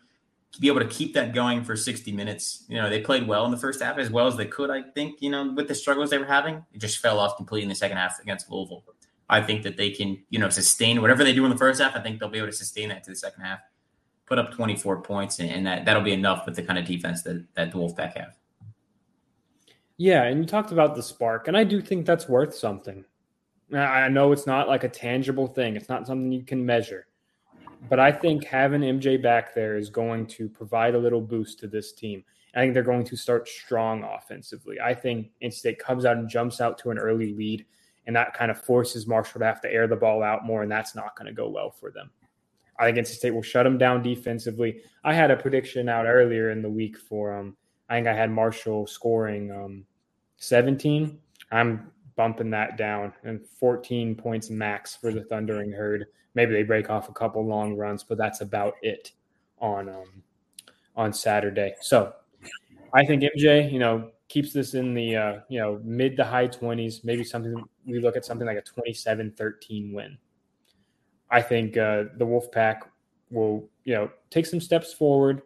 be 0.59 0.67
able 0.67 0.79
to 0.79 0.87
keep 0.87 1.13
that 1.13 1.33
going 1.33 1.63
for 1.63 1.75
60 1.75 2.11
minutes. 2.11 2.65
You 2.67 2.77
know, 2.77 2.89
they 2.89 3.01
played 3.01 3.27
well 3.27 3.45
in 3.45 3.51
the 3.51 3.57
first 3.57 3.81
half 3.81 3.97
as 3.97 4.09
well 4.09 4.27
as 4.27 4.35
they 4.35 4.45
could, 4.45 4.69
I 4.69 4.81
think, 4.81 5.21
you 5.21 5.29
know, 5.29 5.53
with 5.53 5.67
the 5.67 5.75
struggles 5.75 6.09
they 6.09 6.17
were 6.17 6.25
having. 6.25 6.65
It 6.73 6.79
just 6.79 6.99
fell 6.99 7.19
off 7.19 7.37
completely 7.37 7.63
in 7.63 7.69
the 7.69 7.75
second 7.75 7.97
half 7.97 8.19
against 8.19 8.49
Louisville. 8.49 8.83
I 9.29 9.41
think 9.41 9.63
that 9.63 9.77
they 9.77 9.91
can, 9.91 10.23
you 10.29 10.39
know, 10.39 10.49
sustain 10.49 11.01
whatever 11.01 11.23
they 11.23 11.33
do 11.33 11.43
in 11.43 11.51
the 11.51 11.57
first 11.57 11.81
half. 11.81 11.95
I 11.95 11.99
think 11.99 12.19
they'll 12.19 12.29
be 12.29 12.37
able 12.37 12.47
to 12.47 12.53
sustain 12.53 12.89
that 12.89 13.03
to 13.03 13.11
the 13.11 13.15
second 13.15 13.43
half, 13.43 13.59
put 14.25 14.39
up 14.39 14.51
24 14.51 15.01
points, 15.01 15.39
and 15.39 15.67
that, 15.67 15.85
that'll 15.85 16.01
be 16.01 16.13
enough 16.13 16.45
with 16.45 16.55
the 16.55 16.63
kind 16.63 16.79
of 16.79 16.85
defense 16.85 17.23
that, 17.23 17.45
that 17.55 17.71
the 17.71 17.77
Wolfpack 17.77 18.17
have. 18.17 18.37
Yeah, 19.97 20.23
and 20.23 20.39
you 20.39 20.45
talked 20.45 20.71
about 20.71 20.95
the 20.95 21.01
spark, 21.01 21.47
and 21.47 21.57
I 21.57 21.63
do 21.63 21.81
think 21.81 22.05
that's 22.05 22.29
worth 22.29 22.55
something. 22.55 23.03
I 23.73 24.07
know 24.07 24.31
it's 24.31 24.47
not 24.47 24.67
like 24.67 24.83
a 24.83 24.89
tangible 24.89 25.47
thing, 25.47 25.75
it's 25.75 25.89
not 25.89 26.07
something 26.07 26.31
you 26.31 26.43
can 26.43 26.65
measure. 26.65 27.07
But 27.89 27.99
I 27.99 28.11
think 28.11 28.43
having 28.43 28.81
MJ 28.81 29.21
back 29.21 29.53
there 29.53 29.75
is 29.77 29.89
going 29.89 30.27
to 30.27 30.49
provide 30.49 30.95
a 30.95 30.99
little 30.99 31.21
boost 31.21 31.59
to 31.59 31.67
this 31.67 31.91
team. 31.93 32.23
I 32.55 32.59
think 32.59 32.73
they're 32.73 32.83
going 32.83 33.05
to 33.05 33.15
start 33.15 33.47
strong 33.47 34.03
offensively. 34.03 34.79
I 34.79 34.93
think 34.93 35.29
State 35.49 35.77
comes 35.77 36.05
out 36.05 36.17
and 36.17 36.27
jumps 36.27 36.59
out 36.59 36.77
to 36.79 36.91
an 36.91 36.97
early 36.97 37.33
lead, 37.33 37.65
and 38.05 38.15
that 38.15 38.33
kind 38.33 38.49
of 38.49 38.59
forces 38.59 39.05
Marshall 39.05 39.39
to 39.39 39.45
have 39.45 39.61
to 39.61 39.71
air 39.71 39.87
the 39.87 39.95
ball 39.95 40.23
out 40.23 40.45
more, 40.45 40.63
and 40.63 40.71
that's 40.71 40.95
not 40.95 41.15
going 41.15 41.27
to 41.27 41.33
go 41.33 41.49
well 41.49 41.69
for 41.69 41.91
them. 41.91 42.09
I 42.79 42.85
think 42.85 42.97
NC 42.97 43.15
State 43.15 43.33
will 43.33 43.43
shut 43.43 43.63
them 43.63 43.77
down 43.77 44.01
defensively. 44.01 44.81
I 45.03 45.13
had 45.13 45.31
a 45.31 45.37
prediction 45.37 45.89
out 45.89 46.05
earlier 46.05 46.51
in 46.51 46.61
the 46.61 46.69
week 46.69 46.97
for 46.97 47.37
um, 47.37 47.57
I 47.89 47.95
think 47.95 48.07
I 48.07 48.13
had 48.13 48.31
Marshall 48.31 48.87
scoring 48.87 49.51
um, 49.51 49.85
17. 50.37 51.17
I'm 51.51 51.91
bumping 52.15 52.49
that 52.49 52.77
down 52.77 53.13
and 53.23 53.45
14 53.59 54.15
points 54.15 54.49
max 54.49 54.95
for 54.95 55.13
the 55.13 55.23
Thundering 55.23 55.71
Herd. 55.71 56.07
Maybe 56.35 56.53
they 56.53 56.63
break 56.63 56.89
off 56.89 57.09
a 57.09 57.13
couple 57.13 57.45
long 57.45 57.75
runs, 57.75 58.03
but 58.03 58.17
that's 58.17 58.41
about 58.41 58.73
it 58.81 59.11
on 59.59 59.89
um, 59.89 60.23
on 60.95 61.13
Saturday. 61.13 61.75
So 61.81 62.13
I 62.93 63.05
think 63.05 63.23
MJ, 63.23 63.71
you 63.71 63.79
know, 63.79 64.11
keeps 64.27 64.51
this 64.51 64.73
in 64.73 64.93
the 64.93 65.15
uh, 65.15 65.39
you 65.47 65.59
know 65.59 65.79
mid 65.83 66.17
to 66.17 66.25
high 66.25 66.47
20s. 66.47 67.03
Maybe 67.03 67.23
something 67.23 67.63
we 67.85 67.99
look 67.99 68.17
at 68.17 68.25
something 68.25 68.45
like 68.45 68.57
a 68.57 68.81
27-13 68.81 69.93
win. 69.93 70.17
I 71.29 71.41
think 71.41 71.77
uh, 71.77 72.05
the 72.17 72.25
Wolfpack 72.25 72.81
will 73.31 73.69
you 73.83 73.95
know 73.95 74.09
take 74.29 74.45
some 74.45 74.61
steps 74.61 74.93
forward 74.93 75.41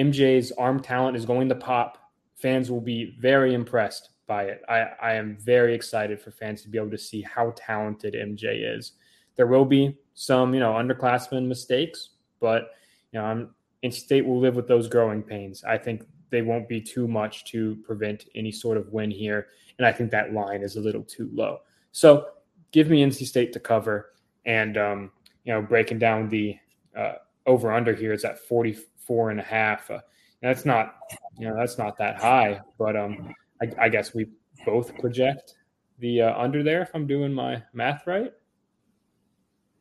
MJ's 0.00 0.50
arm 0.52 0.80
talent 0.80 1.16
is 1.16 1.26
going 1.26 1.48
to 1.50 1.54
pop. 1.54 1.98
Fans 2.36 2.70
will 2.70 2.80
be 2.80 3.14
very 3.20 3.52
impressed 3.52 4.10
by 4.26 4.44
it. 4.44 4.62
I, 4.68 4.86
I 5.02 5.14
am 5.14 5.36
very 5.38 5.74
excited 5.74 6.20
for 6.20 6.30
fans 6.30 6.62
to 6.62 6.68
be 6.68 6.78
able 6.78 6.90
to 6.90 6.98
see 6.98 7.20
how 7.20 7.52
talented 7.56 8.14
MJ 8.14 8.76
is. 8.76 8.92
There 9.36 9.46
will 9.46 9.64
be 9.64 9.98
some, 10.14 10.54
you 10.54 10.60
know, 10.60 10.72
underclassmen 10.72 11.46
mistakes, 11.46 12.10
but 12.40 12.70
you 13.12 13.18
know, 13.18 13.26
I'm, 13.26 13.54
in 13.82 13.92
state 13.92 14.24
will 14.24 14.38
live 14.38 14.56
with 14.56 14.68
those 14.68 14.88
growing 14.88 15.22
pains. 15.22 15.64
I 15.64 15.76
think 15.76 16.06
they 16.30 16.42
won't 16.42 16.68
be 16.68 16.80
too 16.80 17.08
much 17.08 17.44
to 17.46 17.76
prevent 17.84 18.26
any 18.34 18.52
sort 18.52 18.76
of 18.76 18.92
win 18.92 19.10
here. 19.10 19.48
And 19.78 19.86
I 19.86 19.92
think 19.92 20.10
that 20.10 20.32
line 20.32 20.62
is 20.62 20.76
a 20.76 20.80
little 20.80 21.02
too 21.02 21.28
low. 21.32 21.58
So 21.92 22.28
give 22.72 22.88
me 22.88 23.04
NC 23.04 23.26
State 23.26 23.52
to 23.54 23.60
cover. 23.60 24.12
And, 24.46 24.78
um, 24.78 25.10
you 25.44 25.52
know, 25.52 25.60
breaking 25.60 25.98
down 25.98 26.28
the 26.28 26.56
uh, 26.96 27.14
over 27.46 27.72
under 27.72 27.94
here 27.94 28.12
is 28.12 28.24
at 28.24 28.38
40, 28.38 28.78
four 29.10 29.30
and 29.30 29.40
a 29.40 29.42
half. 29.42 29.90
Uh, 29.90 29.98
that's 30.40 30.64
not, 30.64 30.94
you 31.36 31.48
know, 31.48 31.56
that's 31.56 31.78
not 31.78 31.98
that 31.98 32.16
high, 32.16 32.60
but 32.78 32.94
um, 32.94 33.34
I, 33.60 33.86
I 33.86 33.88
guess 33.88 34.14
we 34.14 34.26
both 34.64 34.96
project 34.98 35.54
the 35.98 36.22
uh, 36.22 36.40
under 36.40 36.62
there 36.62 36.80
if 36.82 36.90
I'm 36.94 37.08
doing 37.08 37.32
my 37.32 37.60
math 37.72 38.06
right. 38.06 38.32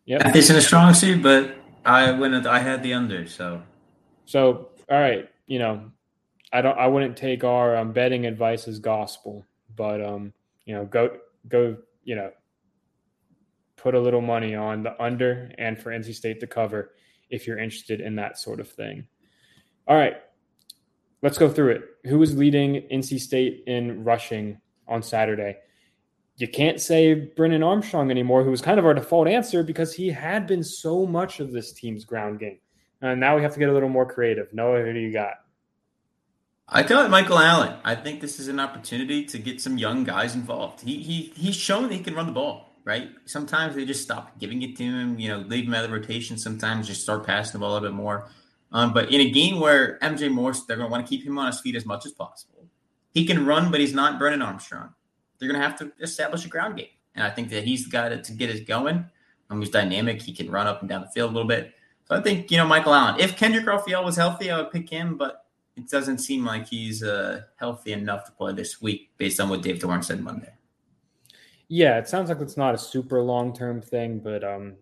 Yeah, 0.06 0.32
it's 0.36 0.50
in 0.50 0.56
a 0.56 0.62
strong 0.62 0.96
suit, 0.96 1.22
but 1.22 1.56
I 1.86 2.10
went. 2.10 2.48
I 2.48 2.58
had 2.58 2.82
the 2.82 2.96
under, 2.96 3.28
so. 3.28 3.62
So 4.26 4.70
all 4.90 5.00
right, 5.00 5.30
you 5.46 5.60
know, 5.60 5.92
I 6.52 6.64
don't. 6.64 6.76
I 6.76 6.88
wouldn't 6.88 7.16
take 7.16 7.44
our 7.44 7.78
um, 7.78 7.94
betting 7.94 8.26
advice 8.26 8.68
as 8.68 8.80
gospel, 8.80 9.46
but 9.76 10.04
um, 10.04 10.34
you 10.66 10.74
know, 10.74 10.86
go 10.86 11.18
go. 11.48 11.78
You 12.04 12.16
know, 12.16 12.32
put 13.76 13.94
a 13.94 14.00
little 14.00 14.22
money 14.22 14.56
on 14.56 14.82
the 14.82 15.00
under 15.00 15.52
and 15.60 15.80
for 15.80 15.92
NC 15.92 16.16
State 16.16 16.40
to 16.40 16.48
cover 16.48 16.94
if 17.30 17.46
you're 17.46 17.60
interested 17.60 18.02
in 18.02 18.16
that 18.16 18.40
sort 18.40 18.60
of 18.60 18.68
thing. 18.68 19.08
All 19.90 19.98
right, 19.98 20.18
let's 21.24 21.40
go 21.40 21.50
through 21.50 21.72
it. 21.72 21.84
Who 22.06 22.20
was 22.20 22.38
leading 22.38 22.84
NC 22.92 23.20
State 23.20 23.64
in 23.66 24.04
rushing 24.04 24.62
on 24.88 25.02
Saturday? 25.02 25.58
You 26.38 26.48
can't 26.48 26.80
say 26.80 27.16
Brennan 27.16 27.64
Armstrong 27.64 28.12
anymore, 28.12 28.44
who 28.44 28.52
was 28.52 28.62
kind 28.62 28.80
of 28.80 28.86
our 28.86 28.94
default 28.94 29.28
answer 29.28 29.64
because 29.64 29.92
he 29.92 30.10
had 30.10 30.46
been 30.46 30.64
so 30.64 31.08
much 31.08 31.40
of 31.40 31.52
this 31.52 31.74
team's 31.74 32.06
ground 32.06 32.40
game. 32.40 32.60
And 33.02 33.20
now 33.20 33.36
we 33.36 33.42
have 33.42 33.54
to 33.54 33.60
get 33.60 33.68
a 33.70 33.74
little 33.74 33.90
more 33.90 34.06
creative. 34.06 34.54
Noah, 34.54 34.84
who 34.84 34.94
do 34.94 35.00
you 35.00 35.12
got? 35.12 35.34
I 36.68 36.84
got 36.84 37.10
Michael 37.10 37.40
Allen. 37.40 37.76
I 37.84 37.96
think 37.96 38.22
this 38.22 38.40
is 38.40 38.48
an 38.48 38.60
opportunity 38.60 39.26
to 39.26 39.40
get 39.40 39.60
some 39.60 39.80
young 39.80 40.04
guys 40.04 40.36
involved. 40.36 40.82
He 40.82 41.02
he 41.02 41.34
he's 41.36 41.56
shown 41.56 41.84
that 41.84 41.94
he 41.94 42.00
can 42.00 42.14
run 42.14 42.28
the 42.28 42.32
ball, 42.32 42.76
right? 42.84 43.10
Sometimes 43.26 43.76
they 43.76 43.86
just 43.86 44.04
stop 44.04 44.38
giving 44.38 44.62
it 44.62 44.78
to 44.78 44.84
him, 44.84 45.18
you 45.18 45.30
know, 45.30 45.40
leave 45.40 45.66
him 45.66 45.74
out 45.74 45.84
of 45.84 45.90
the 45.90 45.98
rotation. 45.98 46.38
Sometimes 46.38 46.86
just 46.86 47.02
start 47.02 47.26
passing 47.26 47.54
the 47.54 47.60
ball 47.60 47.72
a 47.72 47.74
little 47.74 47.90
bit 47.90 47.96
more. 47.96 48.30
Um, 48.72 48.94
but 48.94 49.12
in 49.12 49.22
a 49.22 49.30
game 49.30 49.60
where 49.60 49.98
MJ 50.02 50.32
Morris, 50.32 50.64
they're 50.64 50.78
going 50.78 50.88
to 50.88 50.92
want 50.92 51.06
to 51.06 51.10
keep 51.10 51.26
him 51.26 51.38
on 51.40 51.48
his 51.48 51.60
feet 51.60 51.76
as 51.76 51.86
much 51.86 52.06
as 52.06 52.12
possible. 52.12 52.68
He 53.12 53.26
can 53.26 53.46
run, 53.46 53.72
but 53.72 53.80
he's 53.80 53.94
not 53.94 54.20
Brennan 54.20 54.42
Armstrong. 54.42 54.94
They're 55.38 55.50
going 55.50 55.60
to 55.60 55.68
have 55.68 55.78
to 55.80 55.92
establish 56.02 56.46
a 56.46 56.50
ground 56.50 56.78
game. 56.78 56.88
And 57.16 57.24
I 57.24 57.30
think 57.30 57.50
that 57.50 57.64
he's 57.64 57.86
the 57.86 57.90
guy 57.90 58.10
to, 58.10 58.22
to 58.22 58.32
get 58.34 58.50
us 58.50 58.60
going. 58.60 59.06
Um, 59.50 59.60
he's 59.60 59.70
dynamic. 59.70 60.22
He 60.22 60.34
can 60.34 60.52
run 60.52 60.68
up 60.68 60.82
and 60.82 60.90
down 60.90 61.02
the 61.02 61.08
field 61.08 61.32
a 61.32 61.34
little 61.34 61.48
bit. 61.48 61.74
So 62.08 62.16
I 62.16 62.22
think, 62.22 62.52
you 62.52 62.58
know, 62.58 62.68
Michael 62.68 62.94
Allen, 62.94 63.20
if 63.20 63.36
Kendrick 63.36 63.66
Raphael 63.66 64.04
was 64.04 64.16
healthy, 64.16 64.52
I 64.52 64.58
would 64.58 64.72
pick 64.72 64.90
him, 64.90 65.18
but 65.18 65.46
it 65.76 65.90
doesn't 65.90 66.20
seem 66.20 66.46
like 66.46 66.68
he's 66.68 67.04
uh, 67.04 67.42
healthy 67.56 67.94
enough 67.94 68.26
to 68.26 68.32
play 68.32 68.54
this 68.54 68.82
week 68.82 69.12
based 69.18 69.40
on 69.40 69.50
what 69.50 69.62
Dave 69.62 69.80
Doeren 69.80 70.04
said 70.04 70.22
Monday. 70.22 70.54
Yeah, 71.68 71.98
it 71.98 72.08
sounds 72.08 72.30
like 72.30 72.42
it's 72.42 72.58
not 72.58 72.74
a 72.74 72.78
super 72.78 73.22
long 73.22 73.54
term 73.54 73.82
thing, 73.82 74.20
but 74.20 74.44
um, 74.44 74.76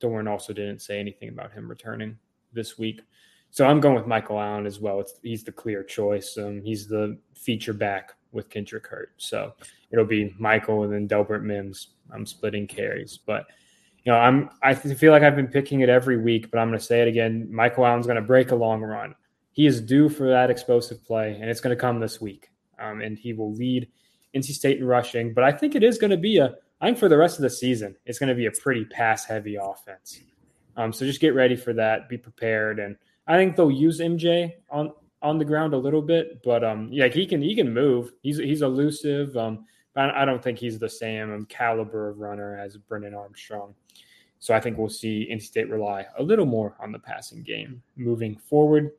Doeren 0.00 0.30
also 0.30 0.52
didn't 0.52 0.80
say 0.80 1.00
anything 1.00 1.30
about 1.30 1.52
him 1.52 1.68
returning 1.68 2.18
this 2.52 2.78
week. 2.78 3.00
So 3.56 3.64
I'm 3.64 3.80
going 3.80 3.94
with 3.94 4.06
Michael 4.06 4.38
Allen 4.38 4.66
as 4.66 4.80
well. 4.80 5.00
It's, 5.00 5.14
he's 5.22 5.42
the 5.42 5.50
clear 5.50 5.82
choice. 5.82 6.36
Um, 6.36 6.60
he's 6.60 6.86
the 6.86 7.16
feature 7.34 7.72
back 7.72 8.12
with 8.32 8.50
Kendrick 8.50 8.86
hurt. 8.86 9.14
So 9.16 9.54
it'll 9.90 10.04
be 10.04 10.34
Michael 10.38 10.82
and 10.82 10.92
then 10.92 11.06
Delbert 11.06 11.42
Mims. 11.42 11.88
I'm 12.12 12.26
splitting 12.26 12.66
carries, 12.66 13.16
but 13.16 13.46
you 14.04 14.12
know, 14.12 14.18
I'm 14.18 14.50
I 14.62 14.74
feel 14.74 15.10
like 15.10 15.22
I've 15.22 15.36
been 15.36 15.48
picking 15.48 15.80
it 15.80 15.88
every 15.88 16.18
week, 16.18 16.50
but 16.50 16.58
I'm 16.58 16.68
going 16.68 16.78
to 16.78 16.84
say 16.84 17.00
it 17.00 17.08
again. 17.08 17.48
Michael 17.50 17.86
Allen's 17.86 18.04
going 18.04 18.16
to 18.16 18.22
break 18.22 18.50
a 18.50 18.54
long 18.54 18.82
run. 18.82 19.14
He 19.52 19.66
is 19.66 19.80
due 19.80 20.10
for 20.10 20.28
that 20.28 20.50
explosive 20.50 21.02
play, 21.06 21.38
and 21.40 21.48
it's 21.48 21.62
going 21.62 21.74
to 21.74 21.80
come 21.80 21.98
this 21.98 22.20
week. 22.20 22.50
Um, 22.78 23.00
and 23.00 23.16
he 23.16 23.32
will 23.32 23.54
lead 23.54 23.88
NC 24.34 24.52
State 24.52 24.80
in 24.80 24.84
rushing. 24.84 25.32
But 25.32 25.44
I 25.44 25.52
think 25.52 25.74
it 25.74 25.82
is 25.82 25.96
going 25.96 26.10
to 26.10 26.18
be 26.18 26.36
a. 26.36 26.54
I 26.82 26.88
think 26.88 26.98
for 26.98 27.08
the 27.08 27.16
rest 27.16 27.38
of 27.38 27.42
the 27.42 27.48
season, 27.48 27.96
it's 28.04 28.18
going 28.18 28.28
to 28.28 28.34
be 28.34 28.44
a 28.44 28.52
pretty 28.52 28.84
pass 28.84 29.24
heavy 29.24 29.56
offense. 29.56 30.20
Um, 30.76 30.92
so 30.92 31.06
just 31.06 31.22
get 31.22 31.34
ready 31.34 31.56
for 31.56 31.72
that. 31.72 32.10
Be 32.10 32.18
prepared, 32.18 32.80
and 32.80 32.98
I 33.26 33.36
think 33.36 33.56
they'll 33.56 33.70
use 33.70 34.00
MJ 34.00 34.52
on 34.70 34.92
on 35.22 35.38
the 35.38 35.44
ground 35.44 35.74
a 35.74 35.78
little 35.78 36.02
bit, 36.02 36.42
but 36.42 36.62
um, 36.62 36.88
yeah, 36.92 37.08
he 37.08 37.26
can 37.26 37.42
he 37.42 37.54
can 37.54 37.72
move. 37.72 38.12
He's 38.22 38.38
he's 38.38 38.62
elusive. 38.62 39.36
Um, 39.36 39.64
but 39.94 40.14
I 40.14 40.26
don't 40.26 40.42
think 40.42 40.58
he's 40.58 40.78
the 40.78 40.90
same 40.90 41.32
um, 41.32 41.46
caliber 41.46 42.10
of 42.10 42.18
runner 42.18 42.58
as 42.58 42.76
Brennan 42.76 43.14
Armstrong. 43.14 43.74
So 44.38 44.54
I 44.54 44.60
think 44.60 44.76
we'll 44.76 44.90
see 44.90 45.28
NC 45.32 45.42
State 45.42 45.70
rely 45.70 46.04
a 46.18 46.22
little 46.22 46.44
more 46.44 46.76
on 46.78 46.92
the 46.92 46.98
passing 46.98 47.42
game 47.42 47.82
moving 47.96 48.36
forward. 48.36 48.92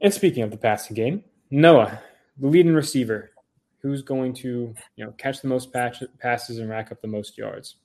And 0.00 0.12
speaking 0.12 0.42
of 0.42 0.50
the 0.50 0.56
passing 0.56 0.96
game, 0.96 1.22
Noah, 1.52 2.02
the 2.38 2.48
leading 2.48 2.74
receiver, 2.74 3.30
who's 3.78 4.02
going 4.02 4.34
to 4.34 4.74
you 4.96 5.04
know 5.04 5.12
catch 5.12 5.40
the 5.40 5.48
most 5.48 5.72
patch, 5.72 6.02
passes 6.18 6.58
and 6.58 6.68
rack 6.68 6.90
up 6.90 7.00
the 7.00 7.06
most 7.08 7.38
yards? 7.38 7.76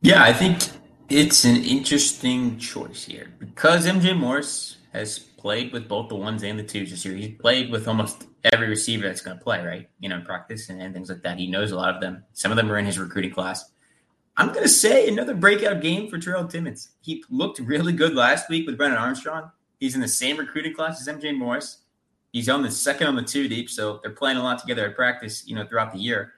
Yeah, 0.00 0.22
I 0.22 0.32
think 0.32 0.62
it's 1.10 1.44
an 1.44 1.56
interesting 1.56 2.56
choice 2.56 3.04
here 3.04 3.32
because 3.40 3.84
MJ 3.84 4.16
Morris 4.16 4.76
has 4.92 5.18
played 5.18 5.72
with 5.72 5.88
both 5.88 6.08
the 6.08 6.14
ones 6.14 6.44
and 6.44 6.56
the 6.56 6.62
twos 6.62 6.90
this 6.90 7.04
year. 7.04 7.16
He's 7.16 7.36
played 7.36 7.70
with 7.70 7.88
almost 7.88 8.28
every 8.44 8.68
receiver 8.68 9.08
that's 9.08 9.20
going 9.20 9.36
to 9.36 9.42
play, 9.42 9.64
right? 9.66 9.88
You 9.98 10.08
know, 10.08 10.16
in 10.16 10.24
practice 10.24 10.68
and, 10.68 10.80
and 10.80 10.94
things 10.94 11.08
like 11.08 11.22
that. 11.22 11.36
He 11.36 11.48
knows 11.48 11.72
a 11.72 11.76
lot 11.76 11.92
of 11.92 12.00
them. 12.00 12.22
Some 12.32 12.52
of 12.52 12.56
them 12.56 12.70
are 12.70 12.78
in 12.78 12.86
his 12.86 12.98
recruiting 12.98 13.32
class. 13.32 13.72
I'm 14.36 14.48
going 14.48 14.62
to 14.62 14.68
say 14.68 15.08
another 15.08 15.34
breakout 15.34 15.82
game 15.82 16.08
for 16.08 16.18
Terrell 16.18 16.46
Timmons. 16.46 16.90
He 17.00 17.24
looked 17.28 17.58
really 17.58 17.92
good 17.92 18.14
last 18.14 18.48
week 18.48 18.66
with 18.66 18.78
Brennan 18.78 18.98
Armstrong. 18.98 19.50
He's 19.80 19.96
in 19.96 20.00
the 20.00 20.08
same 20.08 20.36
recruiting 20.36 20.74
class 20.74 21.00
as 21.06 21.12
MJ 21.12 21.36
Morris. 21.36 21.78
He's 22.32 22.48
on 22.48 22.62
the 22.62 22.70
second 22.70 23.08
on 23.08 23.16
the 23.16 23.22
two 23.22 23.48
deep, 23.48 23.68
so 23.68 23.98
they're 24.02 24.12
playing 24.12 24.36
a 24.36 24.42
lot 24.42 24.60
together 24.60 24.86
at 24.86 24.94
practice, 24.94 25.44
you 25.44 25.56
know, 25.56 25.66
throughout 25.66 25.92
the 25.92 25.98
year. 25.98 26.34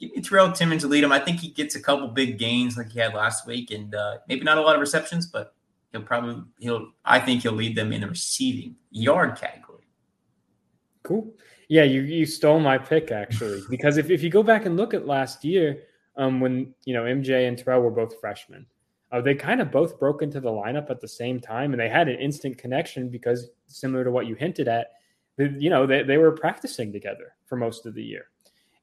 Give 0.00 0.10
me 0.12 0.22
Terrell 0.22 0.50
Timmons 0.52 0.82
to 0.82 0.88
lead 0.88 1.04
him. 1.04 1.12
I 1.12 1.18
think 1.18 1.40
he 1.40 1.48
gets 1.48 1.74
a 1.76 1.80
couple 1.80 2.08
big 2.08 2.38
gains 2.38 2.76
like 2.78 2.90
he 2.90 2.98
had 2.98 3.14
last 3.14 3.46
week, 3.46 3.70
and 3.70 3.94
uh, 3.94 4.18
maybe 4.28 4.42
not 4.44 4.56
a 4.56 4.62
lot 4.62 4.74
of 4.74 4.80
receptions, 4.80 5.26
but 5.26 5.54
he'll 5.92 6.02
probably 6.02 6.42
he'll. 6.58 6.92
I 7.04 7.20
think 7.20 7.42
he'll 7.42 7.52
lead 7.52 7.76
them 7.76 7.92
in 7.92 8.00
the 8.00 8.08
receiving 8.08 8.76
yard 8.90 9.36
category. 9.36 9.84
Cool. 11.02 11.34
Yeah, 11.68 11.84
you 11.84 12.00
you 12.02 12.24
stole 12.24 12.60
my 12.60 12.78
pick 12.78 13.10
actually 13.10 13.62
because 13.70 13.98
if 13.98 14.10
if 14.10 14.22
you 14.22 14.30
go 14.30 14.42
back 14.42 14.64
and 14.64 14.76
look 14.76 14.94
at 14.94 15.06
last 15.06 15.44
year, 15.44 15.82
um, 16.16 16.40
when 16.40 16.74
you 16.84 16.94
know 16.94 17.04
MJ 17.04 17.46
and 17.46 17.58
Terrell 17.58 17.82
were 17.82 17.90
both 17.90 18.18
freshmen. 18.20 18.66
Uh, 19.12 19.20
they 19.20 19.34
kind 19.34 19.60
of 19.60 19.72
both 19.72 19.98
broke 19.98 20.22
into 20.22 20.40
the 20.40 20.48
lineup 20.48 20.88
at 20.88 21.00
the 21.00 21.08
same 21.08 21.40
time, 21.40 21.72
and 21.72 21.80
they 21.80 21.88
had 21.88 22.08
an 22.08 22.16
instant 22.20 22.56
connection 22.56 23.08
because, 23.08 23.50
similar 23.66 24.04
to 24.04 24.10
what 24.12 24.26
you 24.26 24.36
hinted 24.36 24.68
at, 24.68 24.92
you 25.36 25.68
know 25.68 25.86
they, 25.86 26.02
they 26.02 26.16
were 26.16 26.32
practicing 26.32 26.92
together 26.92 27.34
for 27.46 27.56
most 27.56 27.86
of 27.86 27.94
the 27.94 28.02
year, 28.02 28.26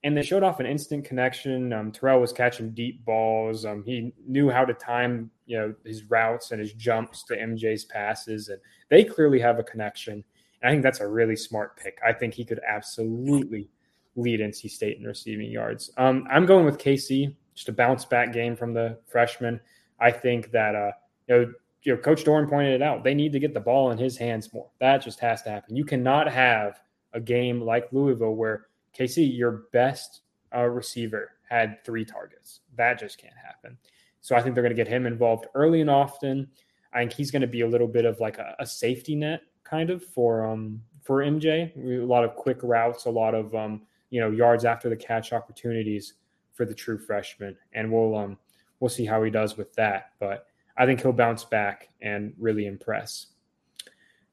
and 0.07 0.15
they 0.15 0.23
showed 0.23 0.41
off 0.41 0.61
an 0.61 0.65
instant 0.65 1.03
connection. 1.03 1.73
Um, 1.73 1.91
Terrell 1.91 2.21
was 2.21 2.31
catching 2.31 2.71
deep 2.71 3.03
balls. 3.03 3.65
Um, 3.65 3.83
he 3.85 4.13
knew 4.25 4.49
how 4.49 4.63
to 4.63 4.73
time 4.73 5.29
you 5.45 5.57
know 5.57 5.75
his 5.85 6.05
routes 6.05 6.51
and 6.51 6.61
his 6.61 6.71
jumps 6.71 7.25
to 7.25 7.35
MJ's 7.35 7.83
passes, 7.83 8.47
and 8.47 8.57
they 8.89 9.03
clearly 9.03 9.37
have 9.41 9.59
a 9.59 9.63
connection. 9.63 10.23
And 10.61 10.69
I 10.69 10.71
think 10.71 10.81
that's 10.81 11.01
a 11.01 11.07
really 11.07 11.35
smart 11.35 11.75
pick. 11.75 11.97
I 12.07 12.13
think 12.13 12.33
he 12.33 12.45
could 12.45 12.61
absolutely 12.65 13.69
lead 14.15 14.39
NC 14.39 14.71
State 14.71 14.97
in 14.97 15.03
receiving 15.03 15.51
yards. 15.51 15.91
Um, 15.97 16.25
I'm 16.31 16.45
going 16.45 16.63
with 16.63 16.77
KC, 16.77 17.35
just 17.53 17.67
a 17.67 17.73
bounce 17.73 18.05
back 18.05 18.31
game 18.31 18.55
from 18.55 18.73
the 18.73 18.97
freshman. 19.07 19.59
I 19.99 20.11
think 20.11 20.51
that 20.51 20.73
uh, 20.73 20.91
you 21.27 21.35
know, 21.35 21.53
you 21.83 21.95
know, 21.95 22.01
Coach 22.01 22.23
Doeren 22.23 22.49
pointed 22.49 22.75
it 22.75 22.81
out. 22.81 23.03
They 23.03 23.13
need 23.13 23.33
to 23.33 23.39
get 23.39 23.53
the 23.53 23.59
ball 23.59 23.91
in 23.91 23.97
his 23.97 24.15
hands 24.15 24.53
more. 24.53 24.69
That 24.79 25.03
just 25.03 25.19
has 25.19 25.41
to 25.41 25.49
happen. 25.49 25.75
You 25.75 25.83
cannot 25.83 26.31
have 26.31 26.79
a 27.11 27.19
game 27.19 27.59
like 27.59 27.91
Louisville 27.91 28.35
where 28.35 28.66
KC, 28.95 29.35
your 29.35 29.63
best 29.71 30.21
uh, 30.55 30.63
receiver, 30.63 31.31
had 31.49 31.83
three 31.83 32.05
targets. 32.05 32.61
That 32.75 32.99
just 32.99 33.17
can't 33.17 33.33
happen. 33.35 33.77
So 34.21 34.35
I 34.35 34.41
think 34.41 34.55
they're 34.55 34.63
going 34.63 34.75
to 34.75 34.83
get 34.83 34.87
him 34.87 35.05
involved 35.05 35.47
early 35.55 35.81
and 35.81 35.89
often. 35.89 36.47
I 36.93 36.99
think 36.99 37.13
he's 37.13 37.31
going 37.31 37.41
to 37.41 37.47
be 37.47 37.61
a 37.61 37.67
little 37.67 37.87
bit 37.87 38.05
of 38.05 38.19
like 38.19 38.37
a, 38.37 38.55
a 38.59 38.65
safety 38.65 39.15
net 39.15 39.41
kind 39.63 39.89
of 39.89 40.03
for 40.03 40.45
um 40.45 40.81
for 41.01 41.23
MJ. 41.23 42.01
A 42.01 42.05
lot 42.05 42.23
of 42.23 42.35
quick 42.35 42.59
routes, 42.63 43.05
a 43.05 43.09
lot 43.09 43.35
of 43.35 43.53
um 43.55 43.83
you 44.09 44.19
know 44.19 44.31
yards 44.31 44.65
after 44.65 44.89
the 44.89 44.95
catch 44.95 45.33
opportunities 45.33 46.13
for 46.53 46.65
the 46.65 46.73
true 46.73 46.97
freshman, 46.97 47.55
and 47.73 47.91
we'll 47.91 48.15
um 48.15 48.37
we'll 48.79 48.89
see 48.89 49.05
how 49.05 49.23
he 49.23 49.31
does 49.31 49.57
with 49.57 49.73
that. 49.75 50.11
But 50.19 50.47
I 50.77 50.85
think 50.85 51.01
he'll 51.01 51.13
bounce 51.13 51.43
back 51.43 51.89
and 52.01 52.33
really 52.37 52.65
impress. 52.65 53.27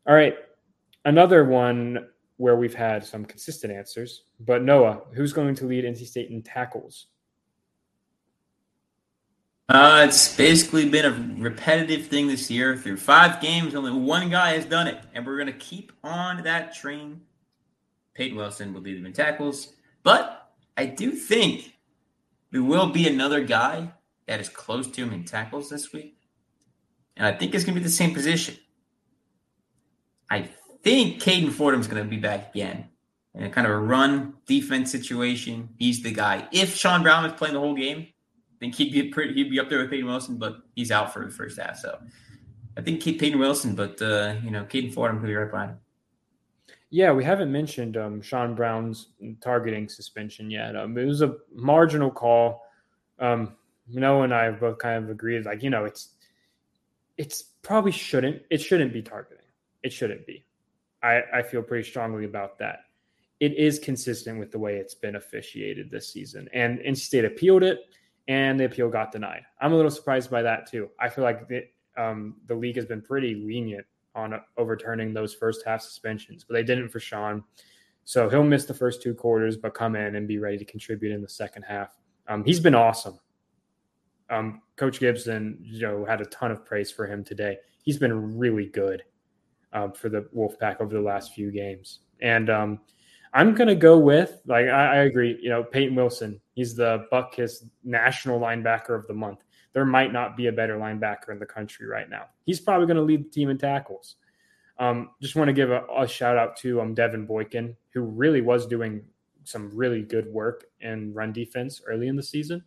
All 0.07 0.15
right, 0.15 0.37
another 1.05 1.45
one 1.45 2.09
where 2.37 2.57
we've 2.57 2.75
had 2.75 3.05
some 3.05 3.25
consistent 3.25 3.73
answers. 3.73 4.25
But 4.41 4.63
Noah, 4.63 5.03
who's 5.15 5.33
going 5.33 5.55
to 5.57 5.67
lead 5.67 5.85
NC 5.85 6.07
State 6.07 6.31
in 6.31 6.43
tackles? 6.43 7.07
Uh, 9.69 10.05
it's 10.07 10.37
basically 10.37 10.89
been 10.89 11.05
a 11.07 11.43
repetitive 11.43 12.09
thing 12.09 12.29
this 12.29 12.51
year. 12.51 12.77
Through 12.77 12.99
five 12.99 13.41
games, 13.41 13.75
only 13.75 13.93
one 13.93 14.29
guy 14.29 14.53
has 14.53 14.67
done 14.67 14.87
it, 14.87 15.03
and 15.15 15.25
we're 15.25 15.37
going 15.37 15.47
to 15.47 15.53
keep 15.59 15.93
on 16.03 16.43
that 16.43 16.75
train 16.75 17.23
Peyton 18.15 18.37
Wilson 18.37 18.73
will 18.73 18.81
lead 18.81 18.97
them 18.97 19.07
in 19.07 19.13
tackles. 19.13 19.75
But 20.03 20.53
I 20.77 20.87
do 20.87 21.11
think 21.11 21.75
there 22.51 22.63
will 22.63 22.91
be 22.91 23.07
another 23.09 23.45
guy 23.45 23.93
that 24.27 24.41
is 24.41 24.49
close 24.49 24.87
to 24.89 25.03
him 25.03 25.13
in 25.13 25.25
tackles 25.25 25.69
this 25.69 25.93
week. 25.93 26.17
And 27.17 27.27
I 27.27 27.33
think 27.33 27.55
it's 27.55 27.65
going 27.65 27.75
to 27.75 27.81
be 27.81 27.85
the 27.85 27.91
same 27.91 28.15
position. 28.15 28.57
I 30.31 30.49
think 30.85 31.21
Caden 31.21 31.51
Fordham's 31.51 31.89
going 31.89 32.03
to 32.03 32.09
be 32.09 32.19
back 32.19 32.55
again 32.55 32.89
in 33.35 33.45
a 33.45 33.51
kind 33.51 33.67
of 33.67 33.73
a 33.73 33.79
run 33.79 34.35
defense 34.47 34.93
situation. 34.93 35.71
He's 35.79 36.03
the 36.03 36.13
guy. 36.13 36.47
If 36.53 36.77
Sean 36.77 37.03
Brown 37.03 37.25
is 37.25 37.33
playing 37.33 37.55
the 37.55 37.61
whole 37.61 37.75
game, 37.75 38.01
I 38.01 38.57
think 38.61 38.75
he'd 38.77 38.93
be 38.93 39.09
pretty, 39.09 39.35
he'd 39.35 39.51
be 39.51 39.59
up 39.59 39.69
there 39.69 39.81
with 39.81 39.91
Peyton 39.91 40.07
Wilson, 40.07 40.37
but 40.37 40.59
he's 40.77 40.93
out 40.93 41.13
for 41.13 41.25
the 41.25 41.33
first 41.33 41.59
half. 41.59 41.79
So 41.79 41.99
I 42.77 42.83
think 42.83 43.01
keep 43.01 43.19
Peyton 43.19 43.39
Wilson, 43.39 43.75
but 43.75 44.01
uh, 44.01 44.35
you 44.45 44.51
know, 44.51 44.65
Caden 44.65 44.95
Fordham 44.95 45.21
could 45.21 45.27
be 45.27 45.35
right 45.35 45.51
behind 45.51 45.71
him. 45.73 45.79
Yeah, 46.91 47.11
we 47.11 47.25
haven't 47.25 47.51
mentioned 47.51 47.97
um, 47.97 48.23
Sean 48.23 48.55
Brown's 48.55 49.09
targeting 49.41 49.89
suspension 49.89 50.49
yet. 50.49 50.77
Um, 50.77 50.97
it 50.97 51.07
was 51.07 51.23
a 51.23 51.37
marginal 51.53 52.11
call. 52.11 52.63
Um, 53.19 53.57
Noah 53.89 54.23
and 54.23 54.35
I 54.35 54.51
both 54.53 54.79
kind 54.79 55.03
of 55.03 55.11
agreed, 55.11 55.45
like 55.45 55.63
you 55.63 55.71
know, 55.71 55.85
it's 55.85 56.11
it's 57.17 57.43
probably 57.63 57.91
shouldn't 57.91 58.43
it 58.51 58.59
shouldn't 58.59 58.93
be 58.93 59.03
targeting. 59.03 59.45
It 59.83 59.93
shouldn't 59.93 60.25
be. 60.27 60.45
I 61.05 61.23
I 61.33 61.43
feel 61.43 61.63
pretty 61.63 61.89
strongly 61.89 62.25
about 62.25 62.59
that. 62.59 62.81
It 63.41 63.57
is 63.57 63.79
consistent 63.79 64.39
with 64.39 64.51
the 64.51 64.59
way 64.59 64.77
it's 64.77 64.95
been 64.95 65.17
officiated 65.17 65.91
this 65.91 66.13
season, 66.13 66.49
and 66.53 66.79
NC 66.79 66.97
State 66.97 67.25
appealed 67.25 67.63
it, 67.63 67.81
and 68.27 68.59
the 68.59 68.65
appeal 68.65 68.89
got 68.89 69.13
denied. 69.13 69.43
I'm 69.61 69.73
a 69.73 69.77
little 69.77 69.91
surprised 69.91 70.31
by 70.31 70.43
that 70.43 70.71
too. 70.71 70.89
I 70.99 71.09
feel 71.09 71.25
like 71.25 71.47
the 71.47 71.65
um, 71.97 72.37
the 72.47 72.55
league 72.55 72.77
has 72.77 72.87
been 72.87 73.03
pretty 73.03 73.35
lenient 73.35 73.87
on 74.15 74.41
overturning 74.57 75.13
those 75.13 75.35
first 75.35 75.65
half 75.67 75.83
suspensions, 75.83 76.45
but 76.45 76.55
they 76.55 76.63
didn't 76.63 76.89
for 76.89 77.01
Sean. 77.01 77.45
So 78.05 78.29
he'll 78.29 78.45
miss 78.45 78.65
the 78.65 78.75
first 78.75 79.03
two 79.03 79.15
quarters, 79.15 79.57
but 79.57 79.75
come 79.75 79.97
in 79.97 80.17
and 80.17 80.29
be 80.29 80.39
ready 80.39 80.59
to 80.59 80.65
contribute 80.65 81.13
in 81.13 81.23
the 81.23 81.29
second 81.29 81.63
half. 81.63 81.97
Um, 82.29 82.45
he's 82.45 82.61
been 82.61 82.75
awesome. 82.75 83.19
Um, 84.31 84.63
Coach 84.77 85.01
Gibson, 85.01 85.59
you 85.61 85.81
know, 85.81 86.05
had 86.05 86.21
a 86.21 86.27
ton 86.27 86.51
of 86.51 86.65
praise 86.65 86.91
for 86.91 87.07
him 87.07 87.25
today. 87.25 87.59
He's 87.83 87.99
been 87.99 88.39
really 88.39 88.67
good 88.67 89.03
um, 89.75 89.93
for 89.93 90.09
the 90.09 90.23
Wolfpack 90.35 90.81
over 90.81 90.95
the 90.95 91.03
last 91.03 91.35
few 91.35 91.51
games, 91.51 92.01
and 92.23 92.49
um, 92.49 92.81
I'm 93.35 93.55
going 93.55 93.69
to 93.69 93.75
go 93.75 93.99
with 93.99 94.41
like 94.47 94.67
I, 94.67 94.87
I, 94.87 94.97
agree. 95.03 95.39
You 95.43 95.51
know, 95.51 95.63
Peyton 95.63 95.95
Wilson. 95.95 96.41
He's 96.55 96.75
the 96.75 97.07
Butkus 97.13 97.65
National 97.83 98.41
Linebacker 98.41 98.97
of 98.97 99.07
the 99.07 99.15
Month 99.15 99.45
there 99.75 99.85
might 99.85 100.13
not 100.13 100.37
be 100.37 100.47
a 100.47 100.53
better 100.53 100.79
linebacker 100.79 101.31
in 101.31 101.39
the 101.39 101.47
country 101.47 101.87
right 101.87 102.09
now. 102.09 102.27
He's 102.47 102.61
probably 102.61 102.87
going 102.87 102.97
to 102.97 103.03
lead 103.03 103.27
the 103.27 103.31
team 103.31 103.51
in 103.51 103.59
tackles. 103.59 104.17
Um, 104.79 105.11
just 105.21 105.37
want 105.37 105.49
to 105.49 105.53
give 105.53 105.71
a, 105.71 105.85
a, 105.97 106.09
shout 106.09 106.39
out 106.39 106.57
to 106.59 106.81
um, 106.81 106.95
Devin 106.95 107.27
Boykin, 107.27 107.77
who 107.93 108.03
really 108.03 108.41
was 108.41 108.67
doing 108.67 109.05
some 109.43 109.71
really 109.77 110.03
good 110.03 110.27
work 110.27 110.65
in 110.81 111.13
run 111.13 111.33
defense 111.33 111.83
early 111.87 112.09
in 112.09 112.17
the 112.17 112.23
season. 112.23 112.65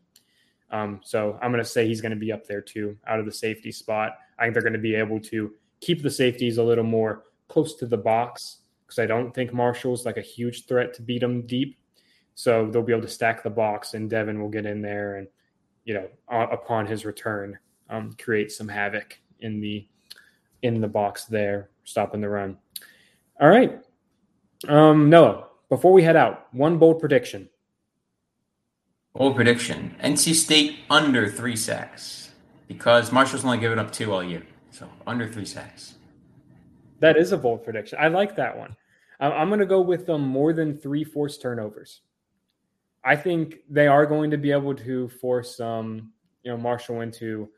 Um, 0.70 1.00
so 1.04 1.40
I'm 1.42 1.52
going 1.52 1.64
to 1.64 1.70
say 1.70 1.88
he's 1.88 2.02
going 2.02 2.12
to 2.12 2.18
be 2.18 2.32
up 2.32 2.46
there 2.46 2.62
too, 2.62 2.98
out 3.08 3.20
of 3.20 3.26
the 3.26 3.32
safety 3.32 3.72
spot. 3.72 4.18
I 4.38 4.44
think 4.44 4.54
they're 4.54 4.64
going 4.64 4.74
to 4.74 4.80
be 4.80 4.96
able 4.96 5.20
to 5.22 5.54
keep 5.80 6.02
the 6.02 6.10
safeties 6.10 6.58
a 6.58 6.64
little 6.64 6.84
more 6.84 7.24
close 7.48 7.76
to 7.76 7.86
the 7.86 7.98
box 7.98 8.60
because 8.86 9.00
I 9.00 9.06
don't 9.06 9.34
think 9.34 9.54
Marshall's 9.54 10.06
like 10.06 10.18
a 10.18 10.22
huge 10.22 10.66
threat 10.66 10.94
to 10.96 11.02
beat 11.02 11.22
them 11.22 11.46
deep. 11.46 11.78
So 12.36 12.70
they'll 12.70 12.84
be 12.84 12.94
able 12.94 13.02
to 13.02 13.08
stack 13.08 13.42
the 13.42 13.50
box, 13.50 13.96
and 13.96 14.10
Devin 14.10 14.40
will 14.40 14.50
get 14.50 14.66
in 14.66 14.82
there 14.82 15.16
and 15.16 15.28
you 15.88 15.94
know, 15.94 16.10
upon 16.30 16.86
his 16.86 17.06
return, 17.06 17.58
um, 17.90 18.14
create 18.22 18.52
some 18.52 18.68
havoc 18.68 19.20
in 19.40 19.62
the 19.62 19.88
in 20.62 20.82
the 20.82 20.88
box 20.88 21.26
there, 21.26 21.70
stopping 21.86 22.20
the 22.20 22.28
run. 22.28 22.58
All 23.40 23.48
right, 23.48 23.80
um, 24.68 25.10
Noah, 25.10 25.48
before 25.70 25.94
we 25.94 26.04
head 26.04 26.18
out, 26.18 26.54
one 26.54 26.78
bold 26.78 27.00
prediction. 27.00 27.48
Bold 29.16 29.38
prediction: 29.38 29.96
NC 30.04 30.34
State 30.34 30.80
under 30.90 31.30
three 31.30 31.56
sacks 31.56 32.32
because 32.68 33.14
Marshall's 33.14 33.46
only 33.46 33.58
given 33.58 33.80
up 33.80 33.94
two 33.94 34.12
all 34.12 34.22
year, 34.22 34.46
so 34.72 34.90
under 35.06 35.28
three 35.28 35.46
sacks. 35.46 35.96
That 37.00 37.18
is 37.18 37.32
a 37.32 37.38
bold 37.38 37.64
prediction. 37.64 37.98
I 38.02 38.08
like 38.08 38.36
that 38.36 38.58
one. 38.58 38.76
I'm 39.20 39.50
going 39.50 39.60
to 39.60 39.66
go 39.66 39.82
with 39.82 40.06
them 40.06 40.22
more 40.22 40.54
than 40.54 40.78
three 40.78 41.04
forced 41.04 41.42
turnovers. 41.42 42.02
I 43.04 43.16
think 43.16 43.60
they 43.70 43.88
are 43.88 44.06
going 44.06 44.30
to 44.32 44.38
be 44.38 44.52
able 44.52 44.76
to 44.76 45.08
force 45.10 45.60
um, 45.60 46.12
you 46.44 46.52
know 46.52 46.58
Marshall 46.58 47.02
into 47.02 47.50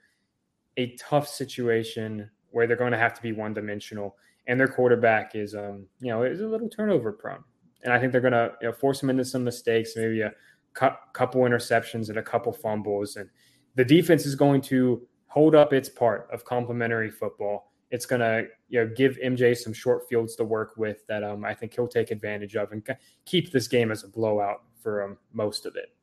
a 0.77 0.95
tough 0.95 1.27
situation 1.27 2.29
where 2.51 2.65
they're 2.65 2.77
going 2.77 2.91
to 2.91 2.97
have 2.97 3.13
to 3.15 3.21
be 3.21 3.33
one 3.33 3.53
dimensional, 3.53 4.15
and 4.47 4.59
their 4.59 4.67
quarterback 4.67 5.35
is 5.35 5.55
um, 5.55 5.85
you 5.99 6.09
know 6.09 6.23
is 6.23 6.41
a 6.41 6.47
little 6.47 6.69
turnover 6.69 7.11
prone, 7.11 7.43
and 7.83 7.91
I 7.91 7.99
think 7.99 8.11
they're 8.11 8.21
going 8.21 8.33
to 8.33 8.53
you 8.61 8.67
know, 8.69 8.73
force 8.73 9.01
them 9.01 9.09
into 9.09 9.25
some 9.25 9.43
mistakes, 9.43 9.93
maybe 9.95 10.21
a 10.21 10.31
cu- 10.73 10.95
couple 11.13 11.41
interceptions 11.41 12.09
and 12.09 12.17
a 12.19 12.23
couple 12.23 12.53
fumbles, 12.53 13.15
and 13.17 13.29
the 13.75 13.85
defense 13.85 14.25
is 14.25 14.35
going 14.35 14.61
to 14.61 15.05
hold 15.29 15.55
up 15.55 15.71
its 15.73 15.87
part 15.87 16.27
of 16.31 16.43
complementary 16.43 17.09
football. 17.09 17.71
It's 17.91 18.05
going 18.05 18.21
to 18.21 18.47
you 18.67 18.83
know 18.83 18.93
give 18.93 19.17
MJ 19.23 19.57
some 19.57 19.73
short 19.73 20.07
fields 20.09 20.35
to 20.35 20.43
work 20.43 20.73
with 20.77 21.07
that 21.07 21.23
um, 21.23 21.45
I 21.45 21.53
think 21.53 21.73
he'll 21.73 21.87
take 21.87 22.11
advantage 22.11 22.55
of 22.55 22.71
and 22.71 22.87
keep 23.25 23.51
this 23.51 23.67
game 23.67 23.91
as 23.91 24.03
a 24.03 24.07
blowout 24.07 24.63
for 24.81 25.03
um, 25.03 25.17
most 25.33 25.65
of 25.65 25.75
it. 25.75 25.93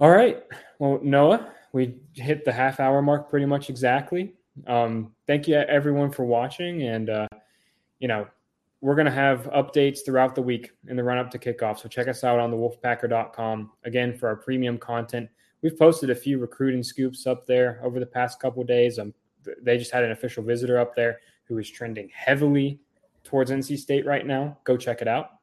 All 0.00 0.10
right. 0.10 0.42
Well, 0.80 0.98
Noah, 1.02 1.52
we 1.72 2.00
hit 2.14 2.44
the 2.44 2.52
half 2.52 2.80
hour 2.80 3.00
mark 3.00 3.30
pretty 3.30 3.46
much 3.46 3.70
exactly. 3.70 4.34
Um, 4.66 5.14
thank 5.26 5.46
you 5.46 5.56
everyone 5.56 6.10
for 6.10 6.24
watching. 6.24 6.82
And, 6.82 7.08
uh, 7.08 7.28
you 8.00 8.08
know, 8.08 8.26
we're 8.80 8.96
going 8.96 9.06
to 9.06 9.12
have 9.12 9.44
updates 9.52 10.04
throughout 10.04 10.34
the 10.34 10.42
week 10.42 10.72
in 10.88 10.96
the 10.96 11.04
run 11.04 11.18
up 11.18 11.30
to 11.30 11.38
kickoff. 11.38 11.78
So 11.78 11.88
check 11.88 12.08
us 12.08 12.24
out 12.24 12.40
on 12.40 12.50
the 12.50 12.56
wolfpacker.com 12.56 13.70
again 13.84 14.18
for 14.18 14.28
our 14.28 14.36
premium 14.36 14.76
content. 14.76 15.28
We've 15.62 15.78
posted 15.78 16.10
a 16.10 16.14
few 16.14 16.38
recruiting 16.38 16.82
scoops 16.82 17.26
up 17.26 17.46
there 17.46 17.80
over 17.82 18.00
the 18.00 18.06
past 18.06 18.40
couple 18.40 18.64
days. 18.64 18.98
Um, 18.98 19.14
they 19.62 19.78
just 19.78 19.90
had 19.90 20.04
an 20.04 20.12
official 20.12 20.42
visitor 20.42 20.78
up 20.78 20.94
there 20.94 21.20
who 21.44 21.58
is 21.58 21.70
trending 21.70 22.10
heavily 22.14 22.80
towards 23.24 23.50
NC 23.50 23.78
State 23.78 24.06
right 24.06 24.26
now. 24.26 24.58
Go 24.64 24.76
check 24.76 25.02
it 25.02 25.08
out 25.08 25.38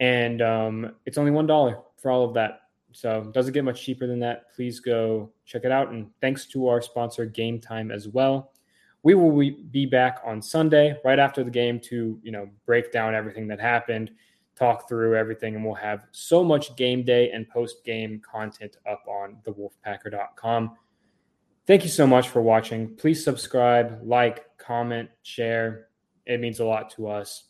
and 0.00 0.42
um, 0.42 0.92
it's 1.06 1.18
only 1.18 1.30
one 1.30 1.46
dollar 1.46 1.78
for 1.96 2.10
all 2.10 2.24
of 2.24 2.34
that. 2.34 2.62
So 2.92 3.20
it 3.22 3.32
doesn't 3.32 3.52
get 3.52 3.64
much 3.64 3.82
cheaper 3.82 4.06
than 4.06 4.20
that. 4.20 4.52
Please 4.54 4.80
go 4.80 5.32
check 5.44 5.64
it 5.64 5.72
out. 5.72 5.90
And 5.90 6.10
thanks 6.20 6.46
to 6.46 6.68
our 6.68 6.80
sponsor, 6.80 7.26
Gametime, 7.26 7.92
as 7.92 8.08
well. 8.08 8.52
We 9.02 9.14
will 9.14 9.32
be 9.70 9.86
back 9.86 10.20
on 10.24 10.40
Sunday 10.40 10.98
right 11.04 11.18
after 11.18 11.44
the 11.44 11.50
game 11.50 11.78
to 11.80 12.18
you 12.22 12.32
know 12.32 12.48
break 12.66 12.92
down 12.92 13.14
everything 13.14 13.46
that 13.48 13.60
happened, 13.60 14.10
talk 14.56 14.88
through 14.88 15.16
everything, 15.16 15.54
and 15.54 15.64
we'll 15.64 15.74
have 15.74 16.06
so 16.12 16.44
much 16.44 16.76
game 16.76 17.04
day 17.04 17.30
and 17.30 17.48
post 17.48 17.84
game 17.84 18.20
content 18.20 18.76
up 18.88 19.02
on 19.08 19.36
thewolfpacker.com. 19.46 20.76
Thank 21.66 21.82
you 21.82 21.88
so 21.88 22.06
much 22.06 22.28
for 22.28 22.42
watching. 22.42 22.94
Please 22.96 23.24
subscribe, 23.24 24.00
like, 24.02 24.56
comment, 24.58 25.08
share. 25.22 25.88
It 26.26 26.40
means 26.40 26.60
a 26.60 26.64
lot 26.64 26.90
to 26.92 27.08
us. 27.08 27.44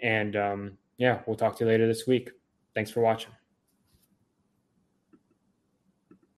And 0.00 0.36
um, 0.36 0.78
yeah, 0.98 1.20
we'll 1.26 1.36
talk 1.36 1.56
to 1.58 1.64
you 1.64 1.70
later 1.70 1.86
this 1.86 2.06
week. 2.06 2.30
Thanks 2.74 2.90
for 2.90 3.00
watching. 3.00 3.35